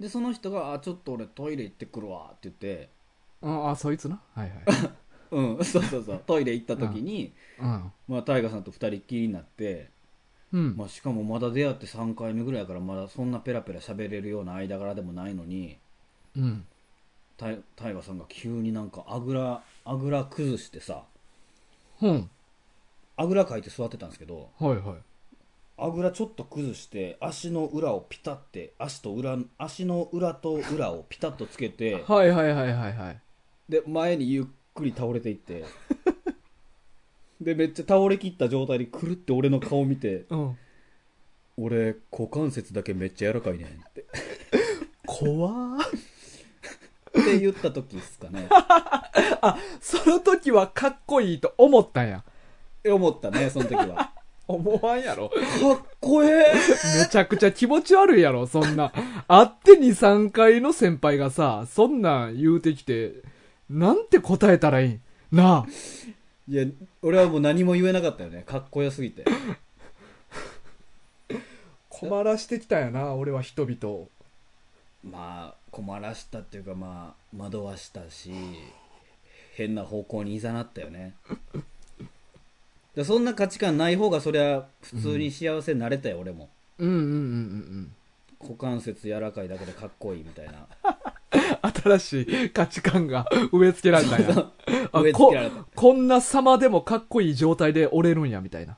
[0.00, 2.88] でその人が「あちょっと俺トイレ行ってくるわ」って言って
[3.42, 4.20] あ、あそいつな？
[4.34, 4.60] はいはい。
[5.30, 7.92] うんそうそうそうトイレ行った時に、うん。
[8.08, 9.90] まあ、タイガさんと二人っきりになって、
[10.52, 10.76] うん。
[10.76, 15.78] まあ、しかもまだ出会って3回目ぐらいやからまだそんなペラペラ喋れるような間柄でもないのに
[16.36, 16.66] うん。
[17.36, 21.04] タイタイガさんが急になんかあぐらあぐら崩してさ
[22.02, 22.30] うん。
[23.16, 24.96] あぐらかいて座ってたんですけどはいはい。
[25.82, 33.20] あぐらちょっと崩して足の裏をピタって足と裏足の裏と裏をピタッとつけてはいはいはいはいはい。
[33.68, 35.64] で前にゆっくり倒れていって
[37.40, 40.58] でめっちゃ倒れきった状態でくるって俺の顔見てうん。
[41.56, 44.04] 「俺股関節だけめっちゃ柔らかいねん」って
[45.06, 48.48] 怖ーって言った時ですかね
[49.80, 52.22] その時はかっこいいと思ったんや。
[52.86, 54.12] 思ったねその時はか
[54.50, 55.26] 思わんやろ。
[55.26, 55.30] っ
[56.00, 56.52] こええ
[57.00, 58.92] めちゃくちゃ気持ち悪いやろ、そんな。
[59.28, 63.14] 会って2、3回の先輩がさ、そんなん言うてきて、
[63.68, 65.00] なんて答えたらいいん？
[65.32, 65.66] なあ。
[66.48, 66.66] いや
[67.02, 69.24] 俺はもう何も言えなかったよねかっこよすぎて
[71.88, 74.08] 困らしてきたんやな俺は人々を
[75.08, 78.32] まあ困らしたっていうかまあ惑わしたし
[79.54, 81.14] 変な方向にいざなったよね
[81.54, 81.60] で
[83.04, 86.48] そんな価値観ない方がそりゃ普通に幸せになれたよ、俺も。
[86.78, 87.92] うんうんうんうん
[88.42, 90.52] 股関節柔らかいだけでかっこいいみたいな。
[90.52, 90.60] う ん
[91.82, 94.50] 新しい価値観が植え付けられたんや。
[94.92, 95.56] あ植え付けられた。
[95.56, 98.76] ここんな様でもかっこいい状態で折れるんやみたいな。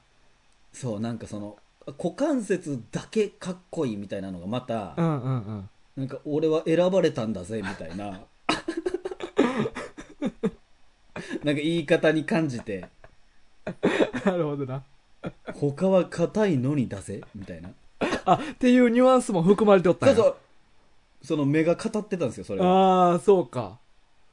[0.72, 1.56] そうなんかその
[1.86, 5.68] 股関節だけかっこいいみたいなのがまた、うんうんうん。
[5.96, 8.20] なんか俺は選ばれたんだぜみたいな。
[11.44, 12.84] なんか言い方に感じて
[14.24, 14.82] なるほどな。
[15.54, 17.70] 他は硬いのにだぜみたいな。
[18.24, 20.14] あっていうニュアンスも含まれておったんや。
[20.16, 20.36] そうそう。
[21.24, 23.10] その目が語ってたんですよそれは。
[23.10, 23.78] ああそうか。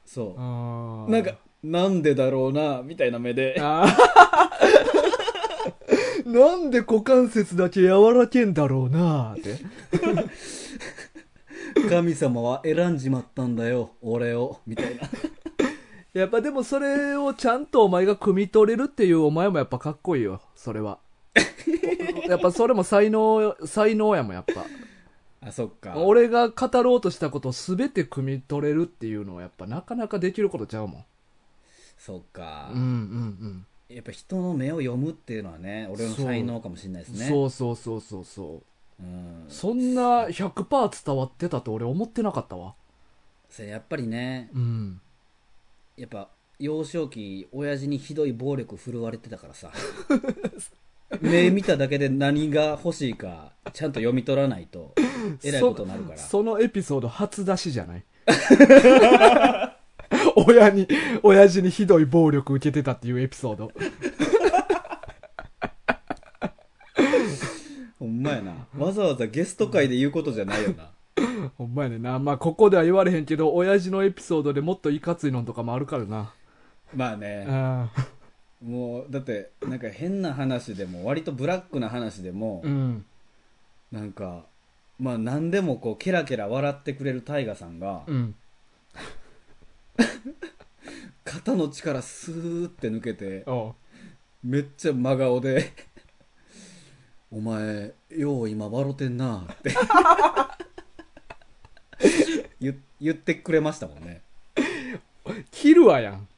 [0.04, 1.06] そあー。
[1.06, 3.56] うなんかなんでだろうなみたいな目で。
[3.60, 3.90] あー。
[6.30, 9.58] なんで股関節だけ柔らけんだろうなーって。
[11.88, 14.58] 神様は選んじまったんだよ俺を。
[14.66, 15.02] みたいな
[16.12, 20.40] やっぱでもそれをちゃんとお前が汲み取れるっていうお前もやっぱかっこいいよ。
[20.56, 20.98] それは。
[22.28, 24.64] やっぱそれも才能才能やもんやっぱ。
[25.42, 25.94] あそっか。
[25.96, 31.04] 俺が語ろうとしたことを全て汲み取れるっていうのはやっぱなかなかできることちゃうもん。
[31.96, 38.62] そっか、うんうんやっぱ人の目を読むっていうのはね俺の才能かもしれないですうん、ねそうそうそうそうそ
[39.00, 39.02] う。
[39.02, 39.46] うん。
[39.48, 42.74] そんな100%伝わってたと俺思ってなかったわ。
[43.48, 45.00] それやっぱりねうん
[46.00, 49.70] やっぱ幼少期親父にひどい暴力振るわれてたからさ。
[51.20, 54.94] 目見ただけで何が欲しいかちゃんと読み取らないと
[55.42, 56.18] えらいことになるから。
[56.18, 58.04] そそのエピソード初出しじゃない？
[60.46, 60.88] 親に
[61.22, 63.72] 親父にひどい暴力受けてたっていうエピソード。
[67.98, 68.66] ほんまやな。
[68.78, 70.90] わざわざゲスト会で言うことじゃないよな
[71.58, 72.18] ほんまやねんな。
[72.18, 76.32] まあここでは言われへんけど親父のエピソードでもっといかついのとかもあるからな。
[76.94, 77.46] まあね。
[77.48, 77.88] あ
[78.62, 83.04] もうだってなんか変な話でも割とブラックな話でも、うん。
[83.92, 84.44] なんか
[84.98, 88.34] まあ何でもこうケラケラ笑ってくれるタイガさんが、うん。
[91.24, 93.44] 肩の力スーって抜けて
[94.42, 95.72] めっちゃ真顔で
[97.30, 99.70] 「お前よう今笑てんな」って
[102.60, 104.20] 言言ってくれましたもんね。
[105.50, 106.28] キルアやん。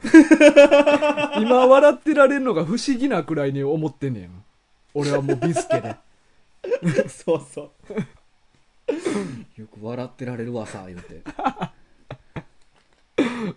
[1.40, 4.44] 今笑ってられるのが不思議なくらいに思ってんねん。
[4.94, 5.96] 俺はもうビスケで。
[7.08, 7.70] そうそう。
[9.60, 11.22] よく笑ってられるわさ言うて。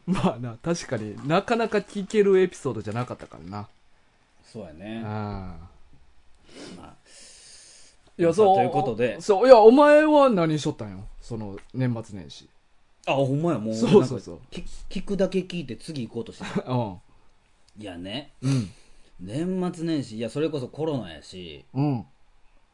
[0.05, 3.67] まあな確かになかなか聞けるエピソードじゃなかったからな。
[4.43, 5.01] そうやね。
[5.05, 5.71] ああ。
[6.75, 6.93] まあ。
[8.17, 9.21] いやそうということで。
[9.21, 11.03] そういやお前は何しとったんよ？
[11.31, 12.49] その年末年始。
[13.07, 13.57] あほんまや。
[13.57, 14.39] もうそうそうそう。
[14.89, 16.97] 聞くだけ聞いて次行こうとしてたうん。
[17.77, 18.33] いやね。
[18.41, 18.69] うん。
[19.21, 22.05] 年末年始いやそれこそコロナやし、うん。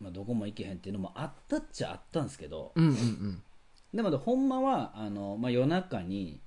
[0.01, 2.71] まあ、どこも行けへんっていうのもあったっちゃあったんですけど。
[2.75, 3.43] うんうん
[3.93, 6.39] でもほんまはあの、まあ、夜中に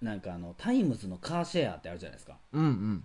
[0.00, 3.04] なんかあのタイムズのカーシェアってあるじゃないですか、うんうん。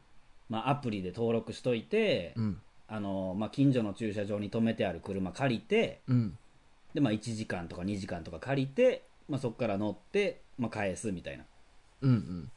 [0.50, 2.62] まあ、アプリで登録しといて、うん。
[2.88, 6.38] あのまあ、近所の駐車場に止めてある車借りてうん
[6.94, 11.44] で、まあ、1時間とか2時間とか借りて、まあ、そこから乗って、まあ、返すみたいな。
[12.02, 12.52] うんうん。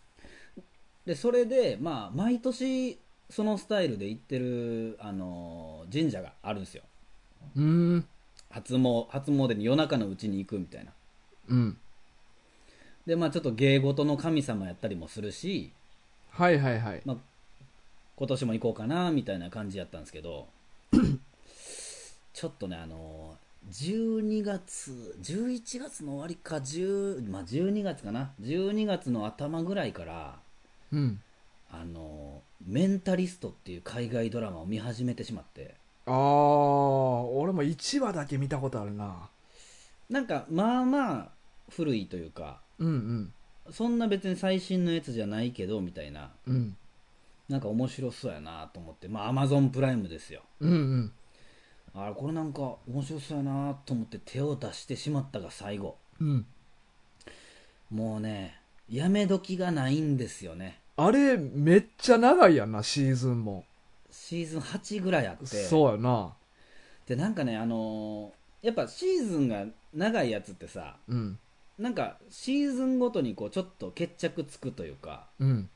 [1.06, 6.82] でそれで、まあ、毎年そのスタイルで行ってる、あの神社があるんですよ。
[7.56, 8.06] うん。
[8.50, 10.92] 初詣初詣に夜中のうちに行くみたいな。
[11.48, 11.78] うん。
[13.06, 15.72] でまあちょっと芸事の神様やったりもするし、
[16.30, 17.02] はいはいはい。
[17.04, 17.16] まあ、
[18.16, 20.46] 今年も行こうかなみたいな感じやったんですけど
[22.32, 23.36] ちょっとねあの
[23.70, 28.32] 12月11月の終わりか10、まあ、12月かな。
[28.42, 30.38] 12月の頭ぐらいから
[30.92, 31.20] うん。
[31.70, 35.74] あのメンタリストっていう海外ドラマを見始めてしまって。
[36.06, 39.30] ああ俺も1話だけ見たことあるな。
[40.10, 41.28] なんかまあまあ
[41.70, 43.32] 古いというかうんうん。
[43.72, 46.30] そんな別に最新のやつじゃないけどみたいな。
[46.46, 46.76] うん。
[47.48, 49.08] なんか面白そうやなと思って。
[49.08, 50.42] まあアマゾンプライムですよ。
[50.60, 51.12] うんうん
[51.94, 55.96] あれこれなんか面白そうやなと思って手を出してしまったが最後。
[56.20, 56.46] うん。
[57.90, 58.58] もうね
[58.90, 60.80] やめ時がないんですよね。
[60.96, 63.64] あれめっちゃ長いやんなシーズンも。
[64.10, 65.46] シーズン8ぐらいあって。
[65.46, 66.34] そうやな。
[67.06, 71.38] でなんかねあのーやっぱシーズンが長いやつってさうん
[71.78, 75.68] なんかシーズンごとにこうちょっと決着つくというかうん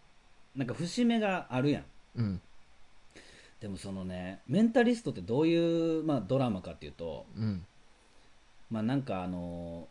[0.54, 1.84] なんか節目があるやん
[2.16, 2.40] うん
[3.66, 7.66] でもそのねメンタリストってどういう、まあ、ドラマかっていうとうん。
[8.70, 9.88] まあなんかあの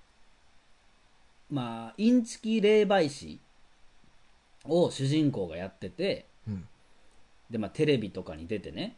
[1.52, 3.42] まあインチキ霊媒師
[4.64, 6.66] を主人公がやっててうん。
[7.50, 8.96] でまあテレビとかに出てね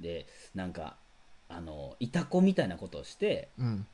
[0.00, 0.96] でなんか
[1.50, 3.86] あのいた子みたいなことをしてうん。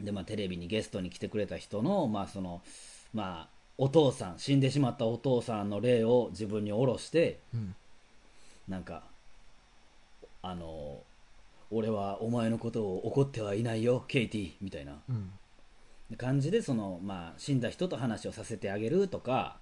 [0.00, 2.62] でまあテレビにゲストに来てくれた人のまあその
[3.14, 7.76] まあお父さん死んでしまったお父さんの霊を自分に下ろしてうん
[8.68, 9.02] なんか
[10.42, 11.02] あの
[11.70, 15.02] 俺はお前のことを怒ってはいないよケイティみたいな。
[15.08, 15.30] うん。
[16.16, 19.58] 感じでその、まあ、死んだ人と話をさせてあげるとか、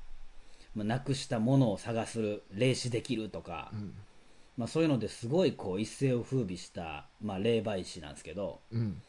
[0.76, 3.94] まあ、亡くしたものを探する霊視できるとか、うん。
[4.56, 9.02] まあ、そういうのですごいこう一世を風靡した、まあ、霊媒師なんですけどうん。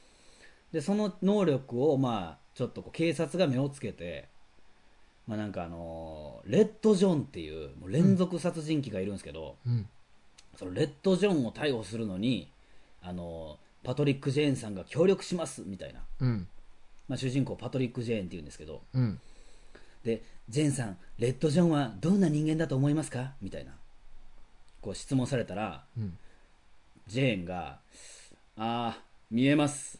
[0.72, 4.30] でその能力を、まあ、ちょっとこう警察が目をつけて、
[5.28, 9.88] まあ、なんかあのーレッド・ジョンっていうもう連続殺人鬼がいるんですけど、うん。
[10.56, 12.50] そのレッド・ジョンを逮捕するのに、
[13.02, 16.48] あのーパトリック・ジェーンさんが協力しますみたいな、うん。
[17.08, 18.82] まあ、主人公パトリック・ジェーンっていうんですけど。
[18.94, 19.20] うん。
[20.04, 23.74] でジェーンさんレッド・ジョンはどんな人間だと思いますかみたいな
[24.82, 26.18] こう質問されたらうん。
[27.08, 27.80] ジェーンが
[28.58, 30.00] 「ああ見えます。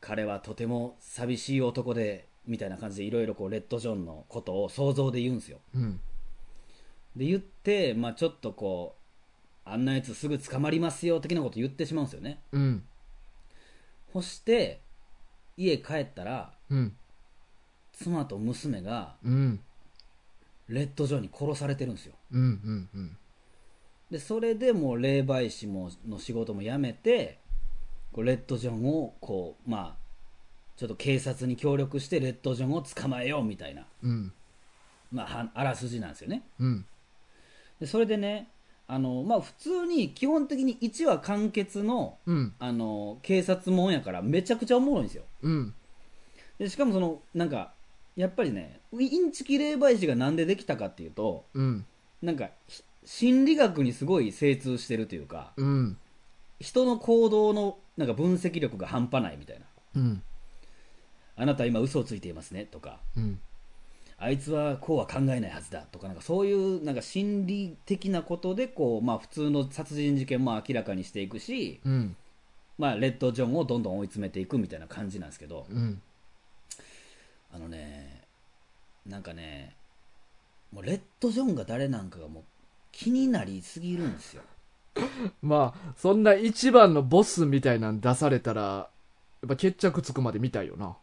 [0.00, 5.58] 彼はとても寂しい男で」みたいな感じでいろいろこうレッド・ジョンのことを想像で言うんですよ。
[5.74, 6.00] うん。
[7.16, 8.96] で言って、まあ、ちょっとこ
[9.66, 12.40] うあんなやつすぐ捕まりますよ的なこと言ってしまうんですよね。
[12.52, 12.82] うん。
[14.12, 14.80] そして
[15.56, 16.96] 家帰ったらうん。
[17.92, 19.60] 妻と娘がうん。
[20.68, 22.14] レッド・ジョンに殺されてるんですよ。
[22.32, 23.16] うんうんうん。
[24.10, 27.38] でそれでもう霊媒師もの仕事も辞めて
[28.12, 30.03] こうレッド・ジョンをこうまあ
[30.76, 34.32] ちょっと警察に協力してレッド・ジョンを捕まえようみたいな、うん。
[35.12, 36.42] まあ、はあらすじなんですよね。
[36.58, 36.86] うん。
[37.80, 38.48] でそれでね
[38.86, 42.54] あの、まあ、普通に基本的に1話完結のうん。
[42.58, 45.24] あの警察もんやからめちゃくちゃおもろいんですよ。
[45.42, 45.74] うん。
[46.58, 47.72] でしかもそのなんか
[48.16, 51.86] やっぱりねインチキ霊媒師がなんでできたかっていうとうん。
[52.20, 55.96] なんかひ心理学にすごい精通してるというかうん。
[56.58, 59.66] 人の行動のなんか分析力が半端ないみたいな。
[59.96, 60.22] うん
[61.36, 62.64] あなたは今嘘をついていますね。
[62.64, 63.00] とか。
[63.16, 63.40] うん。
[64.16, 72.16] あいつはこうは考えないはずだとかなんかそういうなんか心理的なことでこう、まあ、普通の殺人事件も明らかにしていくし、うん。
[72.78, 76.00] まあ、レッド・ジョンをどんどん追い詰めていくみたいな感じなんですけどうん。
[77.52, 78.22] あのね
[79.06, 79.76] なんかね
[80.72, 82.42] もうレッド・ジョンが誰なんかがもう
[82.90, 84.42] 気になりすぎるんですよ。
[85.42, 88.88] まあそんな一番のボスみたいなん出されたらや
[89.46, 90.96] っぱ決着つくまで見たいよな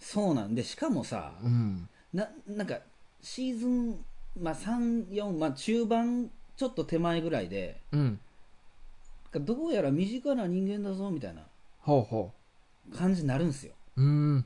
[0.00, 1.88] そうなんでしかもさうん。
[2.12, 2.78] ななんか
[3.22, 4.04] シーズン、
[4.40, 8.20] まあ、34、まあ、中盤ちょっと手前ぐらいでうん。
[9.32, 11.42] どうやら身近な人間だぞみたいな
[12.96, 13.74] 感じになるんですよ。
[13.96, 14.44] ううん。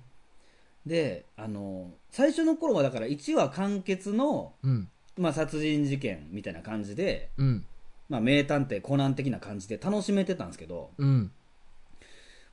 [0.84, 4.88] であの最初の頃はだから1話完結の、うん。
[5.16, 7.64] まあ、殺人事件みたいな感じで、うん。
[8.08, 11.30] まあ、名探偵コナン的な感じで楽しめてたんですけどうん。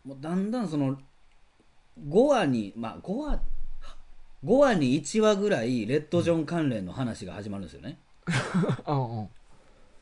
[0.05, 0.97] もうだんだんその
[2.07, 3.39] 5話にまあ5話
[4.43, 7.99] 5話に1話ぐらいレッド・ジョン関連の話が始まるんですよね。
[8.85, 9.29] あうん。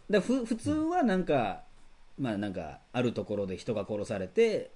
[0.10, 1.64] でふ普通はなんか、
[2.18, 4.72] まあなんかあるところで人が殺されて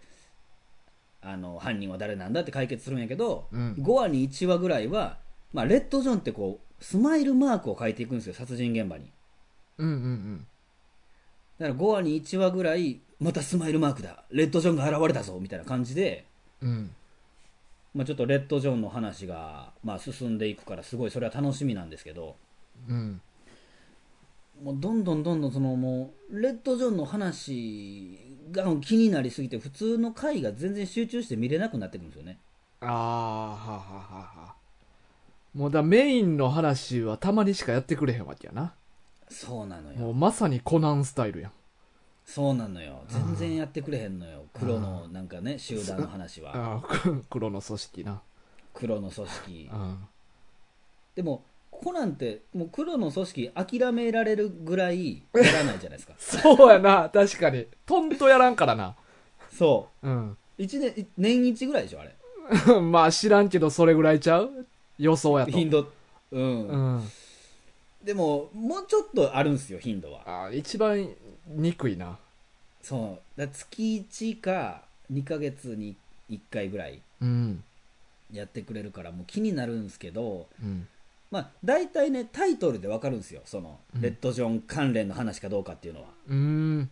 [1.22, 3.74] あの犯人は誰なんだって解決するんやけど、うん。
[3.80, 5.18] 5話に1話ぐらいは、
[5.54, 9.12] まあ、レッド・ジョンってこうスマイルマークを書いていくんですよ殺人現場に。
[9.78, 10.48] うんうん
[11.60, 16.26] だから5話に1話ぐらいまたスマイルマークだレッド・ジョンが現れたぞみたいな感じで、
[16.62, 16.96] うんうん
[17.94, 22.36] まあ、ちょっとレッド・ジョンの話が、まあ、進んでいくからすごいそれは楽しみなんですけど
[22.90, 23.22] うん。
[24.64, 28.18] もうどんどんどんどんそのもうレッド・ジョンの話
[28.52, 32.40] が気になりすぎて普通の回が全然集中して見れなくなってくるんですよね。
[32.82, 34.56] ああはあはあはあはあ
[35.54, 38.74] もうだメインの話はたまにしかやってくれへんわけやな。
[39.30, 41.52] そうなのもうよまさにコナンスタイルやん
[42.26, 43.04] そうなのよ。
[43.08, 44.46] 全然やってくれへんのよ。
[44.54, 46.52] 黒のなんかね集団の話は。
[46.56, 48.22] ああ黒の組織な。
[48.74, 49.70] 黒の組織。
[49.72, 50.08] うん。
[51.16, 56.14] でもコナンってもう黒の組織諦められるぐらいやらないじゃないですか。
[56.18, 57.10] そうやな。
[57.10, 57.68] 確かに。
[57.86, 58.96] トンとやらんからな。
[59.52, 60.10] そう。
[60.10, 60.32] ん。
[60.32, 62.16] う一年い年一ぐらいでしょあれ。
[62.82, 64.66] まあ知らんけどそれぐらいちゃう？
[64.98, 65.52] 予想やと。
[65.52, 65.88] 頻度。
[66.32, 67.04] うん、うん。
[68.04, 70.22] でももうちょっとあるんですよ頻度は。
[70.26, 71.08] あー一番
[71.48, 72.18] 憎いな。
[72.82, 73.40] そう。
[73.40, 75.96] だ月1か2ヶ月に
[76.30, 77.64] 1回ぐらいうん。
[78.32, 80.88] やってくれるからもう気になるんですけどうん。
[81.32, 83.42] まあ大体ねタイトルでわかるんですよ。
[83.46, 84.02] そのうん。
[84.02, 86.90] レッドジョン関連の話かどうかっていうのは、うーん。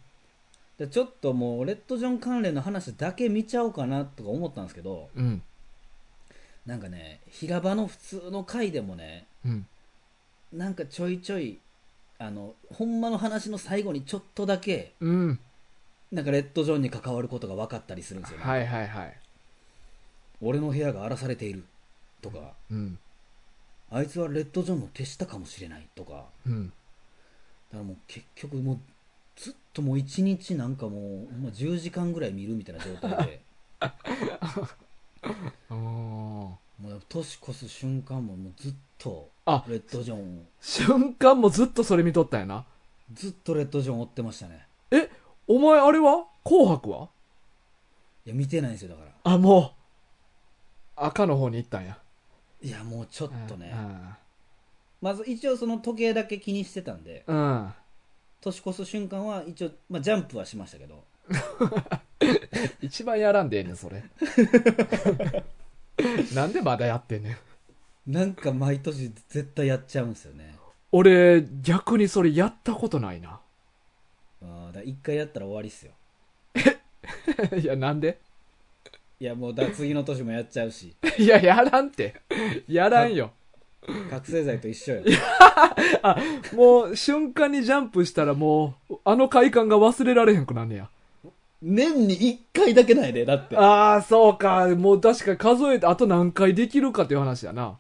[0.78, 5.42] でちょっともうレッドジョン関連の話だけ見ちゃおうかなとか思ったんですけどうん。
[6.66, 9.68] なんかね平場の普通の回でもねうん。
[10.54, 11.60] なんかちょいちょい
[12.22, 15.40] あのほんまの話の最後にちょっとだけうん。
[16.12, 19.18] なんかレッドジョンに関わることが分かったりするんですよね、はいはいはい。
[20.40, 21.64] 俺の部屋が荒らされている
[22.22, 23.00] とかうん。
[23.90, 26.68] あいつはレッドジョンの手下かもしれないとかうん。
[26.68, 26.72] だ
[27.72, 28.80] からもう結局もう
[29.36, 33.42] ずっともう一日なんかもうま10時間ぐらい見るみたいな状態で。
[35.70, 40.48] もう年越す瞬間ももうずっとあレッドジョン。
[40.60, 42.66] 瞬間もずっとそれ見とったんやな。
[43.14, 44.66] ずっとレッドジョン追ってましたね。
[44.92, 45.10] え
[45.48, 46.26] お前あれは？
[46.44, 47.10] 紅白は？
[48.26, 49.34] いや見てないんですよだから。
[49.34, 49.72] あもう。
[50.96, 51.98] 赤の方に行ったんや。
[52.62, 53.74] いやもうちょっとね。
[53.76, 54.10] うん
[55.02, 57.74] まず一応その時計だけ気にしてたんでうん。
[58.40, 61.04] 年越す瞬間は一応、まあ、ジャンプはしましたけど。
[62.82, 64.04] 一番やらんでええねんそれ。
[66.36, 67.38] なんでまだやってんねん
[68.08, 70.56] なんか毎年絶対やっちゃうんですよね。
[70.92, 73.40] 俺逆にそれやったことないな。
[74.44, 75.92] あーだ一回やったら終わりっすよ。
[77.58, 78.20] いやなんで？
[79.20, 80.96] いやもうだ次の年もやっちゃうし。
[81.18, 82.16] いややらんって。
[82.68, 83.32] やらんよ。
[84.10, 85.04] 覚醒剤と一緒よ。
[86.04, 86.18] あ
[86.54, 90.90] もう瞬間にジャンプしたらもうあの快感が忘れられへんくなんねや。
[91.62, 97.78] 年に一回だけないでだってああそうかもう確かに数えてあと何回できるかっていう話やな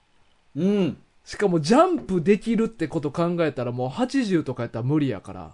[0.55, 0.97] うん。
[1.23, 5.51] しかもジャンプできるってこと考えたらもう80とかやったら無理やから。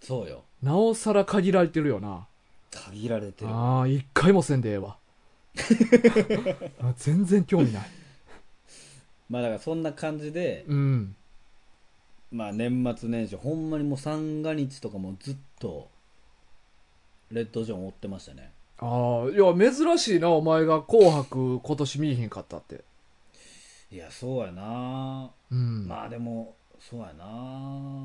[0.00, 0.42] そうよ。
[0.62, 2.26] なおさら限られてるよな。
[2.70, 3.50] 限られてる。
[3.50, 4.96] ああ一回もせんでええわ。
[6.80, 7.82] あ 全然興味ない。
[9.28, 11.16] まあだからそんな感じで、うん。
[12.30, 15.88] まあ年末年始ほんまにもう三が日とかもずっと
[17.30, 18.52] レッドジョン追ってましたね。
[18.78, 22.82] ああいや珍しいなお前が「紅白」今年見えへんかったって
[23.92, 25.30] いやそうやな。
[25.50, 25.86] うん。
[25.86, 27.26] まあでもそうやな。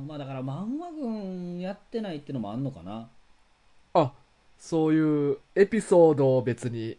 [0.05, 3.07] まあだから漫画軍やってないってのもあんのかな。
[3.93, 4.11] あ
[4.59, 6.97] そういうエピソードを別に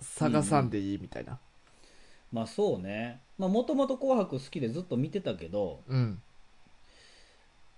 [0.00, 1.38] 探さんでいいみたいな。
[2.32, 3.20] まあそうね。
[3.36, 6.22] まあもともと紅白好きでずっと見てたけどうん。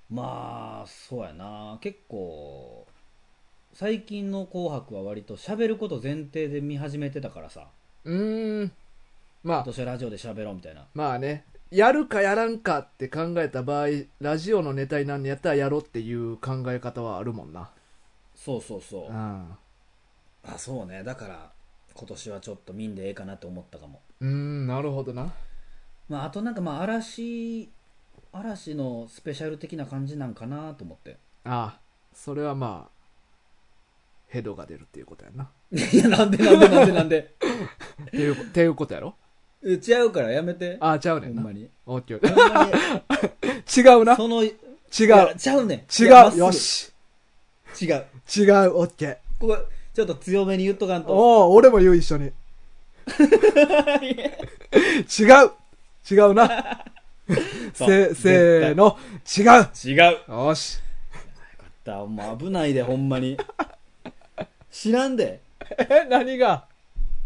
[0.08, 1.78] まあそうやな。
[1.80, 2.86] 結構
[3.74, 7.66] 最近の紅白は割と喋ること前提で見始めてたからさ。
[8.04, 8.72] うーん
[9.42, 9.58] まあ。
[9.58, 10.86] 今年はラジオで喋ろうみたいな。
[10.94, 11.44] まあね。
[11.70, 13.86] やるかやらんかって考えた場合
[14.20, 17.70] ラジオのネタになんのやったらやろうっていう考え方はあるもんな。
[18.34, 19.10] そうそうそう。
[19.10, 19.56] うん。
[20.44, 21.02] あそうね。
[21.02, 21.50] だから
[21.94, 24.02] 今年はちょっと見んでええかなって思ったかも。
[24.20, 25.32] うーんなるほどな。
[26.08, 27.70] まああとなんかまあ嵐
[28.32, 31.16] 嵐のスペシャル的な感じなんかなと思って。
[31.44, 31.80] ああ
[32.12, 33.02] それはまあ
[34.28, 35.50] ヘドが出るっていうことやな。
[35.72, 37.34] いやなんでなんでなんでなんで。
[38.08, 39.14] っていうっていうことやろ？
[39.14, 39.21] え
[39.64, 40.76] 違うからやめて。
[40.80, 41.42] ああちゃうねんな。
[41.42, 41.68] ほんまに。
[41.86, 42.34] オッケー。
[42.34, 42.72] ほんまに。
[43.76, 44.16] 違うな。
[44.16, 44.54] その違違う
[45.36, 46.02] ちゃうねん。
[46.02, 46.36] 違いやまっすぐ。
[46.36, 46.92] うよし。
[47.80, 48.04] 違う。
[48.36, 48.76] 違う。
[48.78, 49.16] オッケー。
[49.38, 49.58] ここ
[49.94, 51.12] ちょっと強めに言っとかんと。
[51.12, 52.24] おお俺も言う一緒に。
[55.06, 55.50] 違う。
[56.10, 56.84] 違うな。
[57.74, 57.88] そう。
[57.88, 58.98] せせーの。
[59.36, 59.42] 違
[59.88, 60.18] 違う。
[60.28, 60.32] う。
[60.48, 60.78] よし。
[61.84, 63.36] だもう危ないでほんまに。
[64.70, 65.40] 知らんで。
[65.78, 66.64] え何が？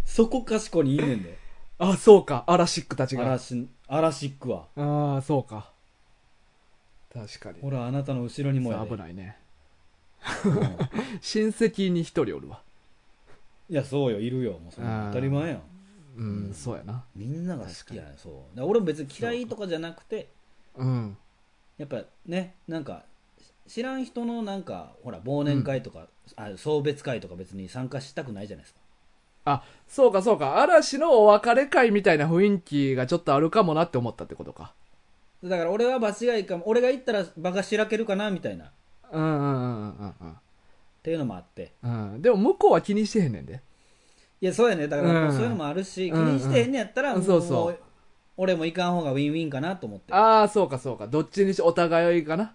[0.05, 1.36] そこかしこにいんねんで
[1.79, 2.45] あそうか。
[2.47, 3.25] アラシックたちが。
[3.25, 4.67] 嵐嵐ックは。
[4.77, 5.71] ああそうか。
[7.13, 7.61] 確かに。
[7.61, 8.91] ほらあなたの後ろにもやで。
[8.91, 9.37] 危ないね。
[10.45, 10.53] う ん
[11.21, 12.63] 親戚に一人おるわ。
[13.69, 14.21] いやそうよ。
[14.21, 14.53] いるよ。
[14.53, 15.09] もうそんなあー。
[15.09, 15.63] 当たり前やん
[16.17, 17.05] うん、そうやな。
[17.15, 18.15] みんなが好きやね。
[18.17, 18.33] そう。
[18.33, 20.29] だから俺も別に嫌いとかじゃなくて
[20.77, 21.17] うん。
[21.77, 23.05] やっぱねなんか
[23.69, 26.07] し知らん人のなんかほら忘年会とか、
[26.37, 28.81] あ送別会とか別に参加したくないじゃないですか
[29.47, 30.61] あそうかそうか。
[30.61, 34.75] 嵐のお別れ会みたいな雰囲気がちょっとあるかもなって思ったってことか。
[35.43, 36.65] だから俺は場違いかも。
[36.67, 38.65] 俺が行ったら場がしらけるかなみたいな。
[38.67, 38.69] っ
[39.13, 40.37] うんうんうんうんうん。
[41.03, 41.73] ていうのもあって。
[41.83, 42.13] うん。
[42.15, 43.63] うんでも向こうは気にしてへんねんで。
[44.41, 44.89] いやそうやね。
[44.89, 46.39] だからそういうのもあるし、うんうん。
[46.41, 47.79] 気にしてへんねやったらもうそうそう。
[48.37, 50.13] 俺も行かん方がウィンウィンかなと思って。
[50.13, 51.07] ああそうかそうか。
[51.07, 52.55] どっちにしお互いかな。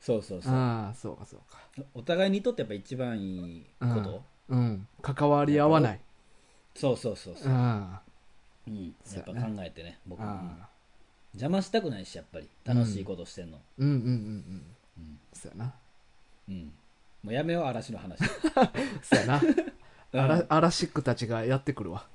[0.00, 0.52] そうそうそう。
[0.54, 1.58] ああそうかそうか。
[1.92, 4.86] お互いにとってやっぱ一番いいこと、うん。
[5.02, 6.00] 関わり合わない
[6.74, 7.52] そうそうそうそう。
[7.52, 7.98] う、ん。
[8.66, 10.32] うん、やっぱ考えてね僕も、うん。
[10.32, 10.68] あ
[11.34, 14.64] 邪魔したくないしやっぱり楽しいことしてんの、うんうんうんうん。
[14.98, 15.18] うん。
[15.32, 15.72] そうやな。
[16.48, 16.72] うん。
[17.22, 18.18] もうやめよう嵐の話。
[19.02, 19.42] そうやな。
[20.12, 20.20] うん。
[20.20, 22.06] アラアラシックたちがやってくるわ。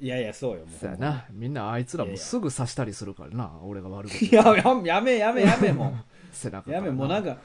[0.00, 0.78] いやいやそうよもう。
[0.78, 1.26] そうやな。
[1.30, 5.92] みんなあいつらもすぐ刺したりするからな俺が悪口いやややめやめやめもう。
[5.92, 7.36] や 背中からめもうなんか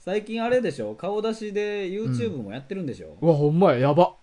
[0.00, 0.94] 最近あれでしょ？
[0.94, 4.16] 顔出しで YouTube もやってるんでしょ、うわほんまややば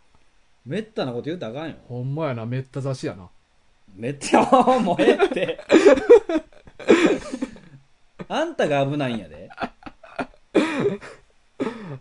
[0.65, 1.75] めったなこと言うたらあかんよ。
[1.87, 3.29] ほんまやなめった刺しやな。
[3.95, 4.41] めっちゃ
[4.79, 5.59] もうええって。
[8.27, 9.49] あんたが危ないんやで。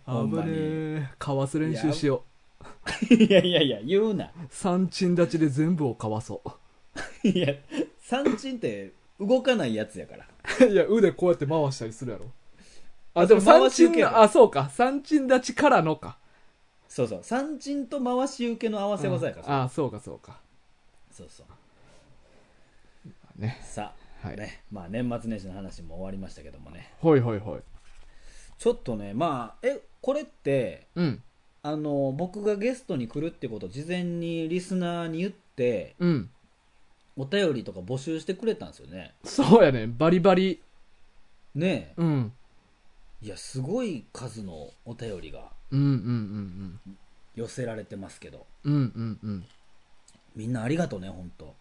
[0.07, 1.09] 危ねえ。
[1.19, 2.25] かわす練習しよ
[3.11, 4.27] いやいやいや言うな。
[4.27, 7.29] う三鎮立ちで全部をかわそう。
[7.29, 7.55] いや
[8.01, 10.67] 三鎮って動かないやつやから。
[10.67, 12.27] いや、腕こうやって回したりするやろ。
[13.15, 14.71] あ、でも三鎮あ、そうか。
[14.71, 16.19] 三鎮立ちからのか。
[16.95, 20.39] そうそう三鎮と回し受けの合わせ技やからあ、そうか、そうか。
[21.11, 23.59] そうそうね。
[23.65, 27.59] さあ、はいねまあ年末年始の話も終わりましたけどもねほいほいほい。
[28.59, 31.23] ちょっとねまあえこれってうん。
[31.65, 36.31] あの僕がゲストに来るってことを事前にリスナーに言ってうん。
[37.17, 39.89] お便りとか募集してくれたんですよねそうやね。
[39.89, 40.63] バリバリ。
[41.57, 42.33] ねうん。
[43.21, 46.97] えいやすごい数のお便りがうんうんうん
[47.35, 48.73] 寄せられてますけどうん。
[48.75, 49.45] うんうんうん。
[50.37, 51.55] みんなありがとうね本当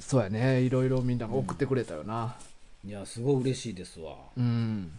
[0.00, 0.60] そうやね。
[0.62, 2.36] いろいろみんなが送ってくれたよな。
[2.84, 4.98] いやすごい嬉しいですわうん。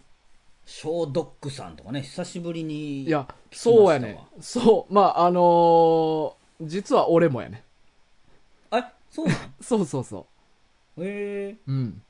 [0.66, 4.18] ショードッグさんとかね久しぶりにいや、そうわやね。
[4.40, 4.94] そう。
[4.94, 7.64] まあ、あのー実は俺もやね。
[8.70, 10.26] あそうなん そうそうそ
[10.98, 11.72] へえう。
[11.72, 12.02] うん。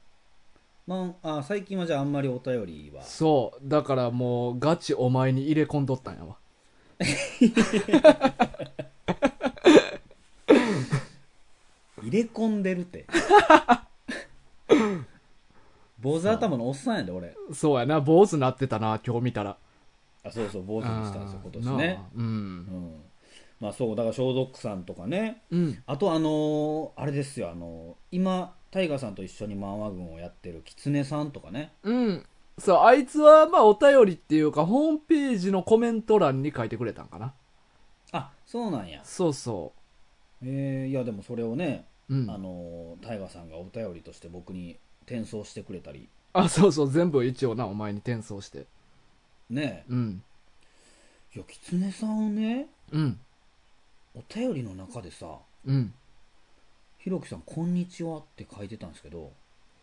[0.86, 3.68] まああ最近はじゃああんまりお便りはそう。
[3.68, 6.36] だからもう、ガチお前に入れ込んどったんやわ。
[12.02, 13.06] 入れ込んでるって
[16.00, 18.00] 坊主頭のおっさんやで俺そうやな。
[18.00, 19.56] 坊主なってたな、今日見たら。
[20.24, 22.18] あそうそう坊主にしたんですよ今年なねあう。
[22.18, 23.00] うんん
[23.60, 25.82] まあそうだからショードッグさんとかねうん。
[25.86, 32.26] あとあのーあれですよあのー今タイガーさんと一緒に漫画軍をやってるキツネさんとかねうん。
[32.58, 37.34] そう、あいつは、まあ、お便りっていうか、ホームページのコメント欄に書いてくれたんかな。
[38.12, 39.72] あそうなんやそうそ
[40.42, 42.14] えー、いやでもそれをね、う。
[42.14, 42.30] うん。
[42.30, 48.66] あのータイガーさんがお便りとして僕に転送してくれたりあ、そうそう、全部一応な、お前に転送して。
[49.50, 50.22] ねうん。
[51.34, 53.20] いやキツネさんねうん。
[54.14, 55.26] お便りの中でさ
[55.66, 55.92] うん。
[57.02, 59.32] 「ひろきさんこんにちは」って書いてたんですけど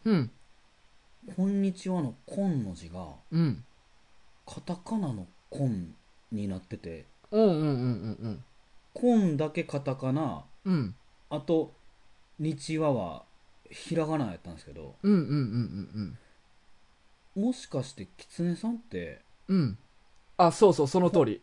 [0.05, 0.31] うん。
[1.35, 3.65] 「こんにちは」の「こん」の字がうん。
[4.45, 5.93] カタカナの「こん」
[6.31, 8.43] になっててうんうんうんうん
[8.95, 10.73] 「こん」だけカタカナうん。
[10.73, 10.95] うん。
[11.29, 11.73] あと
[12.39, 13.25] 「日は」は
[13.69, 16.17] ひらがなやったんですけどうんうんうん
[17.35, 19.57] うんもしかしてキツネさんってうん。
[19.57, 19.77] うん。
[20.37, 21.41] あ、そうそう、その通り。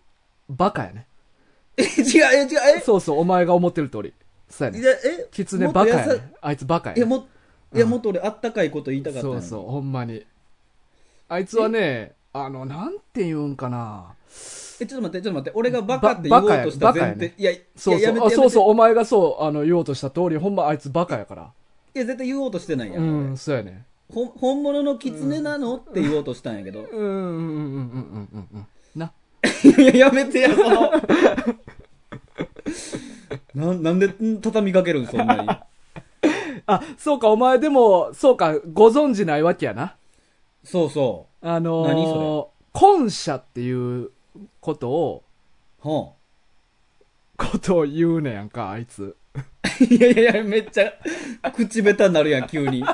[0.49, 1.07] バカやね。
[1.77, 4.15] え違うえ違うそうそう、お前が思ってる通り。
[4.49, 4.79] そうやね。
[4.79, 6.33] えいやえキツネバカやね。
[6.41, 7.01] あいつバカやね。
[7.01, 7.29] いやも
[7.75, 10.25] いやうんもっと俺あったかいこと言いたかったのにそうそう、ほんまに。
[11.29, 14.15] あいつはね、あの、なんて言うんかな。
[14.81, 21.51] えちょっと待ってちょっと待って俺がバカって言おうとしたバカやバカやいやいそうそう、てやめてあそうそう、お前がそう、あの、言おうとした通り、ほんまあいつバカやから。
[21.95, 23.85] いや絶対言おうとしてないや、うんん、そうやね。
[24.13, 28.67] ほん本物のキツネなの、って言おうとしたんやけどうん、うん、うん、うん、うん、うん、うん。
[28.95, 29.13] な。
[29.65, 30.93] いややめてやその
[33.55, 35.49] ななんでん畳みかけるんそんなに？
[36.67, 39.97] あ、そうか、お前でも、そうか、ご存知ないわけやな。
[40.65, 44.11] そうそあのー、何そ婚社っていう
[44.61, 45.23] ことを、
[45.85, 46.13] うは
[47.37, 49.17] ことを言うねやんか、あいつ。
[49.35, 49.41] あ、
[49.85, 50.93] いやいやいやめっちゃ
[51.53, 52.85] 口下手になるやん急に